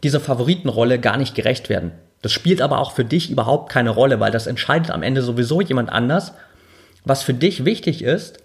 dieser 0.01 0.21
Favoritenrolle 0.21 0.99
gar 0.99 1.17
nicht 1.17 1.35
gerecht 1.35 1.69
werden. 1.69 1.91
Das 2.21 2.31
spielt 2.31 2.61
aber 2.61 2.79
auch 2.79 2.93
für 2.93 3.03
dich 3.03 3.29
überhaupt 3.29 3.69
keine 3.69 3.89
Rolle, 3.89 4.21
weil 4.21 4.31
das 4.31 4.47
entscheidet 4.47 4.89
am 4.89 5.03
Ende 5.03 5.21
sowieso 5.21 5.59
jemand 5.59 5.89
anders. 5.89 6.31
Was 7.03 7.23
für 7.23 7.33
dich 7.33 7.65
wichtig 7.65 8.01
ist, 8.01 8.37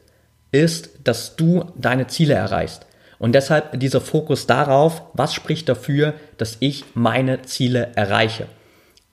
ist, 0.50 0.90
dass 1.04 1.36
du 1.36 1.66
deine 1.76 2.08
Ziele 2.08 2.34
erreichst. 2.34 2.84
Und 3.20 3.32
deshalb 3.32 3.78
dieser 3.78 4.00
Fokus 4.00 4.48
darauf, 4.48 5.02
was 5.14 5.34
spricht 5.34 5.68
dafür, 5.68 6.14
dass 6.36 6.56
ich 6.58 6.84
meine 6.94 7.42
Ziele 7.42 7.92
erreiche. 7.94 8.46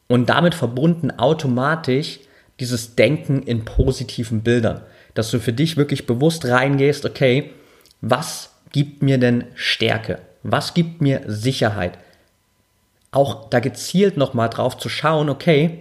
Und 0.07 0.27
damit 0.27 0.55
verbunden 0.55 1.11
automatisch 1.11 2.19
dieses 2.59 2.95
Denken 2.95 3.43
in 3.43 3.65
positiven 3.65 4.41
Bildern. 4.41 4.81
Dass 5.13 5.31
du 5.31 5.39
für 5.39 5.53
dich 5.53 5.77
wirklich 5.77 6.05
bewusst 6.05 6.45
reingehst, 6.45 7.05
okay, 7.05 7.51
was 8.01 8.51
gibt 8.71 9.01
mir 9.01 9.17
denn 9.17 9.45
Stärke? 9.55 10.19
Was 10.43 10.73
gibt 10.73 11.01
mir 11.01 11.21
Sicherheit? 11.27 11.97
Auch 13.11 13.49
da 13.49 13.59
gezielt 13.59 14.17
nochmal 14.17 14.49
drauf 14.49 14.77
zu 14.77 14.89
schauen, 14.89 15.29
okay, 15.29 15.79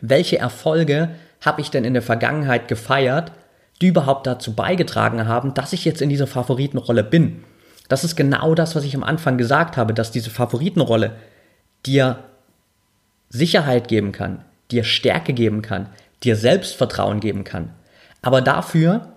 welche 0.00 0.38
Erfolge 0.38 1.10
habe 1.40 1.60
ich 1.60 1.70
denn 1.70 1.84
in 1.84 1.94
der 1.94 2.02
Vergangenheit 2.02 2.68
gefeiert, 2.68 3.32
die 3.80 3.88
überhaupt 3.88 4.26
dazu 4.26 4.54
beigetragen 4.54 5.26
haben, 5.28 5.54
dass 5.54 5.72
ich 5.72 5.84
jetzt 5.84 6.02
in 6.02 6.08
dieser 6.08 6.26
Favoritenrolle 6.26 7.04
bin. 7.04 7.44
Das 7.88 8.04
ist 8.04 8.16
genau 8.16 8.54
das, 8.54 8.74
was 8.74 8.84
ich 8.84 8.94
am 8.94 9.04
Anfang 9.04 9.38
gesagt 9.38 9.76
habe, 9.76 9.94
dass 9.94 10.10
diese 10.10 10.30
Favoritenrolle 10.30 11.16
dir 11.86 12.24
Sicherheit 13.30 13.88
geben 13.88 14.12
kann, 14.12 14.44
dir 14.70 14.84
Stärke 14.84 15.32
geben 15.32 15.62
kann, 15.62 15.88
dir 16.22 16.36
Selbstvertrauen 16.36 17.20
geben 17.20 17.44
kann. 17.44 17.70
Aber 18.22 18.40
dafür 18.40 19.08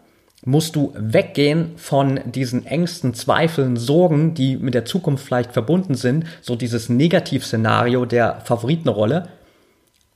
musst 0.43 0.75
du 0.75 0.93
weggehen 0.95 1.73
von 1.77 2.19
diesen 2.25 2.65
Ängsten, 2.65 3.13
Zweifeln, 3.13 3.77
Sorgen, 3.77 4.33
die 4.33 4.57
mit 4.57 4.73
der 4.73 4.85
Zukunft 4.85 5.25
vielleicht 5.25 5.53
verbunden 5.53 5.95
sind, 5.95 6.25
so 6.41 6.55
dieses 6.55 6.89
Negativszenario 6.89 8.05
der 8.05 8.41
Favoritenrolle 8.41 9.27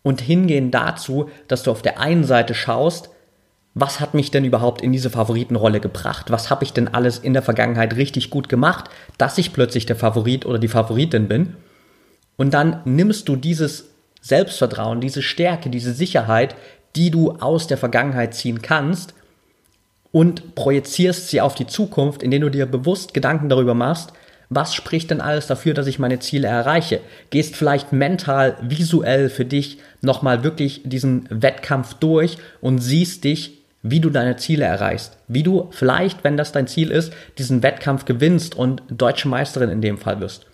und 0.02 0.22
hingehen 0.22 0.72
dazu, 0.72 1.30
dass 1.48 1.64
du 1.64 1.72
auf 1.72 1.82
der 1.82 2.00
einen 2.00 2.24
Seite 2.24 2.54
schaust, 2.56 3.10
was 3.76 4.00
hat 4.00 4.14
mich 4.14 4.32
denn 4.32 4.46
überhaupt 4.46 4.82
in 4.82 4.94
diese 4.94 5.10
Favoritenrolle 5.10 5.82
gebracht? 5.82 6.32
Was 6.32 6.50
habe 6.50 6.64
ich 6.64 6.72
denn 6.72 6.88
alles 6.88 7.18
in 7.20 7.34
der 7.34 7.42
Vergangenheit 7.42 7.98
richtig 7.98 8.30
gut 8.30 8.48
gemacht, 8.48 8.86
dass 9.18 9.38
ich 9.38 9.52
plötzlich 9.52 9.86
der 9.86 9.98
Favorit 9.98 10.46
oder 10.46 10.60
die 10.60 10.70
Favoritin 10.70 11.28
bin? 11.28 11.58
Und 12.38 12.54
dann 12.54 12.82
nimmst 12.86 13.28
du 13.28 13.36
dieses 13.36 13.95
Selbstvertrauen, 14.26 15.02
diese 15.02 15.22
Stärke, 15.22 15.70
diese 15.70 15.94
Sicherheit, 15.94 16.56
die 16.96 17.12
du 17.12 17.34
aus 17.34 17.68
der 17.68 17.78
Vergangenheit 17.78 18.34
ziehen 18.34 18.64
kannst 18.64 19.14
und 20.12 20.56
projizierst 20.56 21.30
sie 21.30 21.42
auf 21.42 21.54
die 21.54 21.68
Zukunft, 21.68 22.24
indem 22.24 22.42
du 22.42 22.50
dir 22.50 22.66
bewusst 22.66 23.14
Gedanken 23.14 23.50
darüber 23.50 23.76
machst, 23.76 24.14
was 24.50 24.74
spricht 24.74 25.12
denn 25.12 25.22
alles 25.22 25.46
dafür, 25.46 25.76
dass 25.76 25.86
ich 25.86 26.00
meine 26.00 26.20
Ziele 26.20 26.48
erreiche? 26.48 27.02
Gehst 27.30 27.56
vielleicht 27.56 27.94
mental, 27.94 28.58
visuell 28.62 29.30
für 29.30 29.46
dich 29.46 29.78
nochmal 30.02 30.44
wirklich 30.44 30.82
diesen 30.86 31.28
Wettkampf 31.30 31.96
durch 31.96 32.38
und 32.62 32.80
siehst 32.80 33.26
dich 33.26 33.66
wie 33.88 34.00
du 34.00 34.10
deine 34.10 34.36
Ziele 34.36 34.66
erreichst, 34.66 35.16
wie 35.28 35.44
du 35.44 35.68
vielleicht, 35.70 36.24
wenn 36.24 36.38
das 36.38 36.52
dein 36.52 36.66
Ziel 36.66 36.90
ist, 36.90 37.14
diesen 37.38 37.62
Wettkampf 37.62 38.06
gewinnst 38.06 38.56
und 38.56 38.82
deutsche 38.90 39.28
Meisterin 39.28 39.70
in 39.70 39.82
dem 39.82 40.00
Fall 40.00 40.20
wirst. 40.20 40.48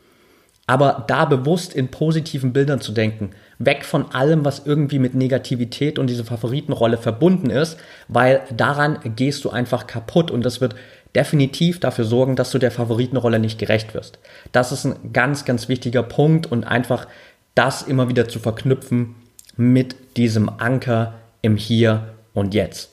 Aber 0.68 1.04
da 1.08 1.26
bewusst 1.26 1.74
in 1.74 1.90
positiven 1.90 2.54
Bildern 2.54 2.82
zu 2.82 2.92
denken, 2.92 3.32
weg 3.60 3.84
von 3.84 4.12
allem, 4.12 4.46
was 4.46 4.66
irgendwie 4.66 5.00
mit 5.00 5.16
Negativität 5.16 6.00
und 6.00 6.08
diese 6.08 6.24
Favoritenrolle 6.24 6.98
verbunden 6.98 7.50
ist, 7.50 7.78
weil 8.08 8.42
daran 8.56 9.00
gehst 9.16 9.44
du 9.44 9.50
einfach 9.50 9.88
kaputt 9.88 10.32
und 10.32 10.46
das 10.46 10.62
wird 10.62 10.76
definitiv 11.16 11.80
dafür 11.80 12.06
sorgen, 12.06 12.36
dass 12.36 12.52
du 12.52 12.58
der 12.58 12.72
Favoritenrolle 12.72 13.40
nicht 13.40 13.60
gerecht 13.60 13.94
wirst. 13.94 14.20
Das 14.52 14.72
ist 14.72 14.86
ein 14.86 15.14
ganz, 15.14 15.46
ganz 15.46 15.68
wichtiger 15.68 16.04
Punkt 16.04 16.50
und 16.50 16.64
einfach 16.64 17.08
das 17.56 17.82
immer 17.82 18.08
wieder 18.08 18.30
zu 18.30 18.40
verknüpfen 18.40 19.16
mit 19.58 19.96
diesem 20.18 20.50
Anker 20.50 21.16
im 21.42 21.58
Hier 21.58 22.14
und 22.34 22.54
Jetzt. 22.54 22.92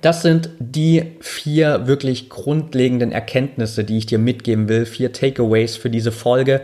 Das 0.00 0.22
sind 0.22 0.50
die 0.58 1.12
vier 1.20 1.86
wirklich 1.86 2.30
grundlegenden 2.30 3.12
Erkenntnisse, 3.12 3.84
die 3.84 3.98
ich 3.98 4.06
dir 4.06 4.18
mitgeben 4.18 4.68
will, 4.68 4.86
vier 4.86 5.12
Takeaways 5.12 5.76
für 5.76 5.90
diese 5.90 6.12
Folge. 6.12 6.62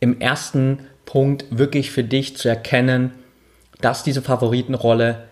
Im 0.00 0.20
ersten 0.20 0.80
Punkt 1.06 1.46
wirklich 1.50 1.90
für 1.90 2.04
dich 2.04 2.36
zu 2.36 2.48
erkennen, 2.48 3.12
dass 3.80 4.02
diese 4.02 4.22
Favoritenrolle 4.22 5.24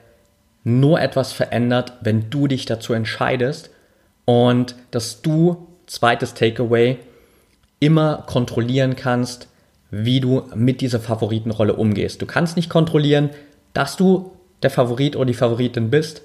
nur 0.65 1.01
etwas 1.01 1.33
verändert, 1.33 1.93
wenn 2.01 2.31
du 2.31 2.47
dich 2.47 2.65
dazu 2.65 2.95
entscheidest 2.95 3.71
und 4.25 4.75
dass 4.91 5.21
du, 5.23 5.69
zweites 5.87 6.35
Takeaway, 6.35 6.99
immer 7.81 8.25
kontrollieren 8.27 8.97
kannst, 8.97 9.49
wie 9.91 10.21
du 10.21 10.45
mit 10.55 10.81
dieser 10.81 11.01
Favoritenrolle 11.01 11.75
umgehst. 11.75 12.23
Du 12.23 12.27
kannst 12.27 12.57
nicht 12.57 12.71
kontrollieren, 12.71 13.31
dass 13.75 13.97
du 13.97 14.33
der 14.63 14.71
Favorit 14.71 15.17
oder 15.17 15.27
die 15.27 15.35
Favoritin 15.35 15.91
bist, 15.91 16.23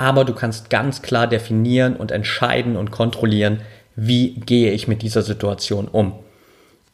aber 0.00 0.24
du 0.24 0.32
kannst 0.32 0.70
ganz 0.70 1.02
klar 1.02 1.26
definieren 1.26 1.94
und 1.94 2.10
entscheiden 2.10 2.78
und 2.78 2.90
kontrollieren, 2.90 3.60
wie 3.96 4.32
gehe 4.32 4.72
ich 4.72 4.88
mit 4.88 5.02
dieser 5.02 5.20
Situation 5.20 5.88
um. 5.88 6.14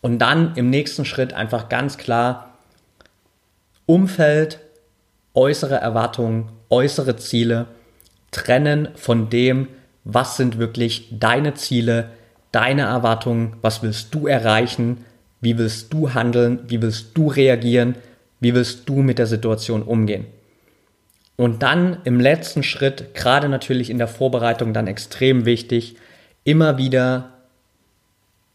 Und 0.01 0.19
dann 0.19 0.57
im 0.57 0.71
nächsten 0.71 1.05
Schritt 1.05 1.33
einfach 1.33 1.69
ganz 1.69 1.99
klar 1.99 2.59
Umfeld, 3.87 4.59
äußere 5.35 5.77
Erwartungen, 5.77 6.49
äußere 6.69 7.15
Ziele 7.15 7.67
trennen 8.33 8.89
von 8.97 9.31
dem, 9.31 9.69
was 10.03 10.37
sind 10.37 10.59
wirklich 10.59 11.07
deine 11.13 11.55
Ziele, 11.55 12.11
deine 12.51 12.83
Erwartungen, 12.83 13.57
was 13.63 13.85
willst 13.85 14.13
du 14.17 14.27
erreichen, 14.27 15.05
wie 15.41 15.59
willst 15.59 15.93
du 15.93 16.13
handeln, 16.13 16.59
wie 16.67 16.83
willst 16.83 17.17
du 17.17 17.29
reagieren, 17.29 17.95
wie 18.41 18.53
willst 18.53 18.89
du 18.89 18.97
mit 18.97 19.21
der 19.21 19.29
Situation 19.29 19.83
umgehen. 19.83 20.27
Und 21.37 21.63
dann 21.63 21.99
im 22.05 22.19
letzten 22.19 22.63
Schritt, 22.63 23.15
gerade 23.15 23.49
natürlich 23.49 23.91
in 23.91 23.99
der 23.99 24.09
Vorbereitung, 24.09 24.73
dann 24.73 24.87
extrem 24.87 25.45
wichtig, 25.45 25.97
immer 26.45 26.79
wieder 26.79 27.35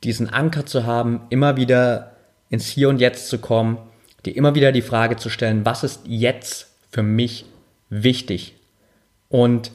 diesen 0.04 0.30
Anker 0.30 0.66
zu 0.66 0.86
haben, 0.86 1.22
immer 1.30 1.58
wieder 1.58 2.16
ins 2.50 2.66
Hier 2.66 2.90
und 2.90 3.00
Jetzt 3.00 3.30
zu 3.30 3.38
kommen, 3.38 3.78
dir 4.26 4.36
immer 4.36 4.56
wieder 4.56 4.72
die 4.72 4.82
Frage 4.82 5.16
zu 5.16 5.30
stellen, 5.30 5.66
was 5.66 5.84
ist 5.84 6.02
jetzt 6.06 6.72
für 6.90 7.04
mich 7.04 7.46
wichtig? 7.90 8.56
Und 9.30 9.72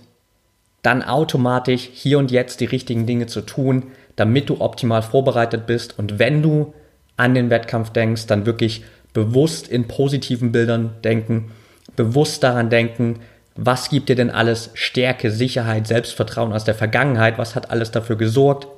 dann 0.82 1.02
automatisch 1.02 1.88
hier 1.92 2.18
und 2.18 2.30
jetzt 2.30 2.60
die 2.60 2.66
richtigen 2.66 3.06
Dinge 3.06 3.26
zu 3.26 3.40
tun, 3.40 3.84
damit 4.16 4.48
du 4.48 4.60
optimal 4.60 5.02
vorbereitet 5.02 5.66
bist. 5.66 5.98
Und 5.98 6.18
wenn 6.18 6.42
du 6.42 6.74
an 7.16 7.34
den 7.34 7.50
Wettkampf 7.50 7.90
denkst, 7.90 8.26
dann 8.26 8.46
wirklich 8.46 8.84
bewusst 9.12 9.68
in 9.68 9.88
positiven 9.88 10.52
Bildern 10.52 10.94
denken, 11.02 11.50
bewusst 11.96 12.42
daran 12.42 12.70
denken, 12.70 13.20
was 13.56 13.88
gibt 13.88 14.08
dir 14.08 14.16
denn 14.16 14.30
alles 14.30 14.70
Stärke, 14.74 15.30
Sicherheit, 15.30 15.86
Selbstvertrauen 15.86 16.52
aus 16.52 16.64
der 16.64 16.74
Vergangenheit, 16.74 17.38
was 17.38 17.54
hat 17.54 17.70
alles 17.70 17.90
dafür 17.90 18.16
gesorgt, 18.16 18.68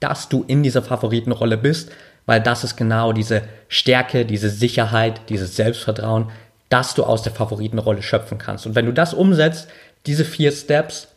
dass 0.00 0.28
du 0.28 0.44
in 0.46 0.62
dieser 0.62 0.82
Favoritenrolle 0.82 1.56
bist, 1.56 1.92
weil 2.26 2.40
das 2.40 2.64
ist 2.64 2.76
genau 2.76 3.12
diese 3.12 3.42
Stärke, 3.68 4.24
diese 4.24 4.50
Sicherheit, 4.50 5.22
dieses 5.28 5.56
Selbstvertrauen, 5.56 6.30
dass 6.68 6.94
du 6.94 7.04
aus 7.04 7.22
der 7.22 7.32
Favoritenrolle 7.32 8.02
schöpfen 8.02 8.38
kannst. 8.38 8.66
Und 8.66 8.74
wenn 8.74 8.86
du 8.86 8.92
das 8.92 9.14
umsetzt, 9.14 9.68
diese 10.06 10.24
vier 10.24 10.52
Steps, 10.52 11.08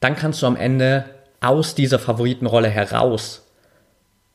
dann 0.00 0.16
kannst 0.16 0.42
du 0.42 0.46
am 0.46 0.56
Ende 0.56 1.04
aus 1.40 1.74
dieser 1.74 1.98
Favoritenrolle 1.98 2.68
heraus 2.68 3.42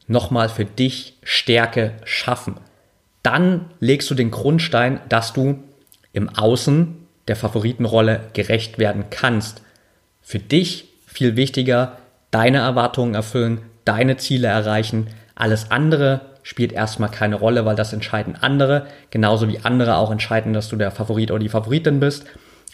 nochmal 0.07 0.49
für 0.49 0.65
dich 0.65 1.17
Stärke 1.23 1.93
schaffen. 2.03 2.57
Dann 3.23 3.71
legst 3.79 4.09
du 4.11 4.15
den 4.15 4.31
Grundstein, 4.31 4.99
dass 5.09 5.33
du 5.33 5.63
im 6.13 6.29
Außen 6.29 6.95
der 7.27 7.35
Favoritenrolle 7.35 8.21
gerecht 8.33 8.79
werden 8.79 9.05
kannst. 9.09 9.61
Für 10.21 10.39
dich 10.39 10.89
viel 11.05 11.35
wichtiger, 11.35 11.97
deine 12.31 12.59
Erwartungen 12.59 13.15
erfüllen, 13.15 13.61
deine 13.85 14.17
Ziele 14.17 14.47
erreichen. 14.47 15.07
Alles 15.35 15.71
andere 15.71 16.21
spielt 16.43 16.71
erstmal 16.71 17.09
keine 17.09 17.35
Rolle, 17.35 17.65
weil 17.65 17.75
das 17.75 17.93
entscheiden 17.93 18.35
andere, 18.39 18.87
genauso 19.11 19.47
wie 19.47 19.59
andere 19.59 19.97
auch 19.97 20.11
entscheiden, 20.11 20.53
dass 20.53 20.69
du 20.69 20.75
der 20.75 20.91
Favorit 20.91 21.31
oder 21.31 21.39
die 21.39 21.49
Favoritin 21.49 21.99
bist. 21.99 22.25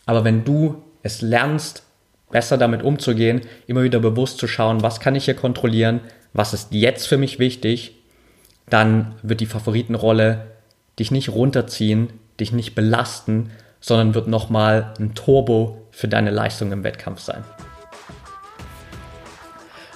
Aber 0.05 0.23
wenn 0.23 0.43
du 0.43 0.83
es 1.03 1.21
lernst, 1.21 1.83
besser 2.31 2.57
damit 2.57 2.83
umzugehen, 2.83 3.41
immer 3.67 3.83
wieder 3.83 3.99
bewusst 3.99 4.37
zu 4.37 4.47
schauen, 4.47 4.83
was 4.83 4.99
kann 4.99 5.15
ich 5.15 5.25
hier 5.25 5.35
kontrollieren, 5.35 6.01
was 6.33 6.53
ist 6.53 6.73
jetzt 6.73 7.07
für 7.07 7.17
mich 7.17 7.39
wichtig, 7.39 7.95
dann 8.69 9.15
wird 9.23 9.39
die 9.39 9.45
Favoritenrolle 9.45 10.47
dich 10.97 11.11
nicht 11.11 11.29
runterziehen, 11.29 12.09
dich 12.39 12.51
nicht 12.51 12.75
belasten, 12.75 13.51
sondern 13.79 14.13
wird 14.13 14.27
nochmal 14.27 14.93
ein 14.99 15.15
Turbo 15.15 15.77
für 15.91 16.07
deine 16.07 16.31
Leistung 16.31 16.71
im 16.71 16.83
Wettkampf 16.83 17.21
sein. 17.21 17.43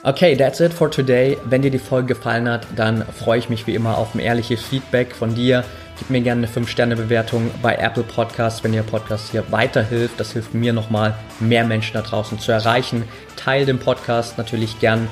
Okay, 0.06 0.36
that's 0.36 0.60
it 0.60 0.73
for 0.73 0.91
today. 0.91 1.38
Wenn 1.45 1.62
dir 1.62 1.71
die 1.71 1.79
Folge 1.79 2.13
gefallen 2.13 2.49
hat, 2.49 2.67
dann 2.75 3.06
freue 3.06 3.39
ich 3.39 3.49
mich 3.49 3.67
wie 3.67 3.75
immer 3.75 3.97
auf 3.97 4.13
ein 4.13 4.19
ehrliches 4.19 4.62
Feedback 4.62 5.15
von 5.15 5.34
dir. 5.34 5.63
Gib 5.97 6.10
mir 6.10 6.19
gerne 6.19 6.45
eine 6.45 6.53
5-Sterne-Bewertung 6.53 7.49
bei 7.62 7.75
Apple 7.75 8.03
Podcasts, 8.03 8.65
wenn 8.65 8.73
der 8.73 8.84
Podcast 8.84 9.32
hier 9.32 9.49
weiterhilft. 9.49 10.19
Das 10.19 10.34
hilft 10.34 10.53
mir 10.53 10.73
nochmal, 10.73 11.15
mehr 11.39 11.63
Menschen 11.63 11.93
da 11.93 12.01
draußen 12.01 12.38
zu 12.38 12.51
erreichen. 12.51 13.06
Teil 13.38 13.65
den 13.65 13.79
Podcast 13.79 14.38
natürlich 14.38 14.79
gern 14.82 15.08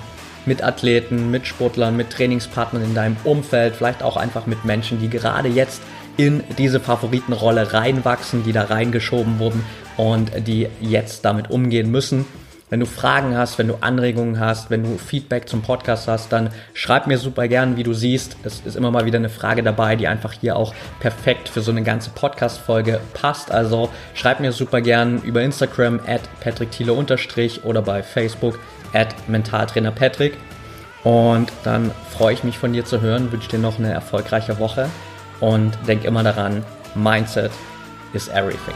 mit 0.45 0.61
Athleten, 0.61 1.31
mit 1.31 1.47
Sportlern, 1.47 1.95
mit 1.95 2.09
Trainingspartnern 2.09 2.83
in 2.83 2.95
deinem 2.95 3.15
Umfeld, 3.23 3.75
vielleicht 3.75 4.03
auch 4.03 4.17
einfach 4.17 4.45
mit 4.45 4.65
Menschen, 4.65 4.99
die 4.99 5.09
gerade 5.09 5.47
jetzt 5.47 5.81
in 6.21 6.43
diese 6.57 6.79
Favoritenrolle 6.79 7.73
reinwachsen, 7.73 8.43
die 8.43 8.51
da 8.51 8.65
reingeschoben 8.65 9.39
wurden 9.39 9.63
und 9.97 10.31
die 10.47 10.67
jetzt 10.79 11.25
damit 11.25 11.49
umgehen 11.49 11.89
müssen. 11.89 12.25
Wenn 12.69 12.79
du 12.79 12.85
Fragen 12.85 13.35
hast, 13.35 13.57
wenn 13.57 13.67
du 13.67 13.75
Anregungen 13.81 14.39
hast, 14.39 14.69
wenn 14.69 14.83
du 14.83 14.97
Feedback 14.97 15.49
zum 15.49 15.61
Podcast 15.61 16.07
hast, 16.07 16.31
dann 16.31 16.51
schreib 16.73 17.05
mir 17.05 17.17
super 17.17 17.49
gern, 17.49 17.75
wie 17.75 17.83
du 17.83 17.91
siehst. 17.91 18.37
Es 18.43 18.61
ist 18.61 18.77
immer 18.77 18.91
mal 18.91 19.05
wieder 19.05 19.17
eine 19.17 19.29
Frage 19.29 19.61
dabei, 19.61 19.97
die 19.97 20.07
einfach 20.07 20.31
hier 20.31 20.55
auch 20.55 20.73
perfekt 21.01 21.49
für 21.49 21.61
so 21.61 21.71
eine 21.71 21.83
ganze 21.83 22.11
Podcast-Folge 22.11 23.01
passt. 23.13 23.51
Also 23.51 23.89
schreib 24.13 24.39
mir 24.39 24.53
super 24.53 24.79
gern 24.79 25.21
über 25.23 25.41
Instagram 25.41 25.99
at 26.07 26.21
patrickthiele 26.39 26.93
oder 26.93 27.81
bei 27.81 28.03
Facebook 28.03 28.57
at 28.93 29.15
mentaltrainerpatrick. 29.27 30.37
Und 31.03 31.51
dann 31.63 31.91
freue 32.09 32.35
ich 32.35 32.43
mich 32.45 32.57
von 32.57 32.71
dir 32.71 32.85
zu 32.85 33.01
hören, 33.01 33.31
wünsche 33.31 33.49
dir 33.49 33.59
noch 33.59 33.79
eine 33.79 33.91
erfolgreiche 33.91 34.59
Woche 34.59 34.87
und 35.41 35.77
denk 35.87 36.05
immer 36.05 36.23
daran, 36.23 36.63
Mindset 36.95 37.51
is 38.13 38.27
everything. 38.29 38.75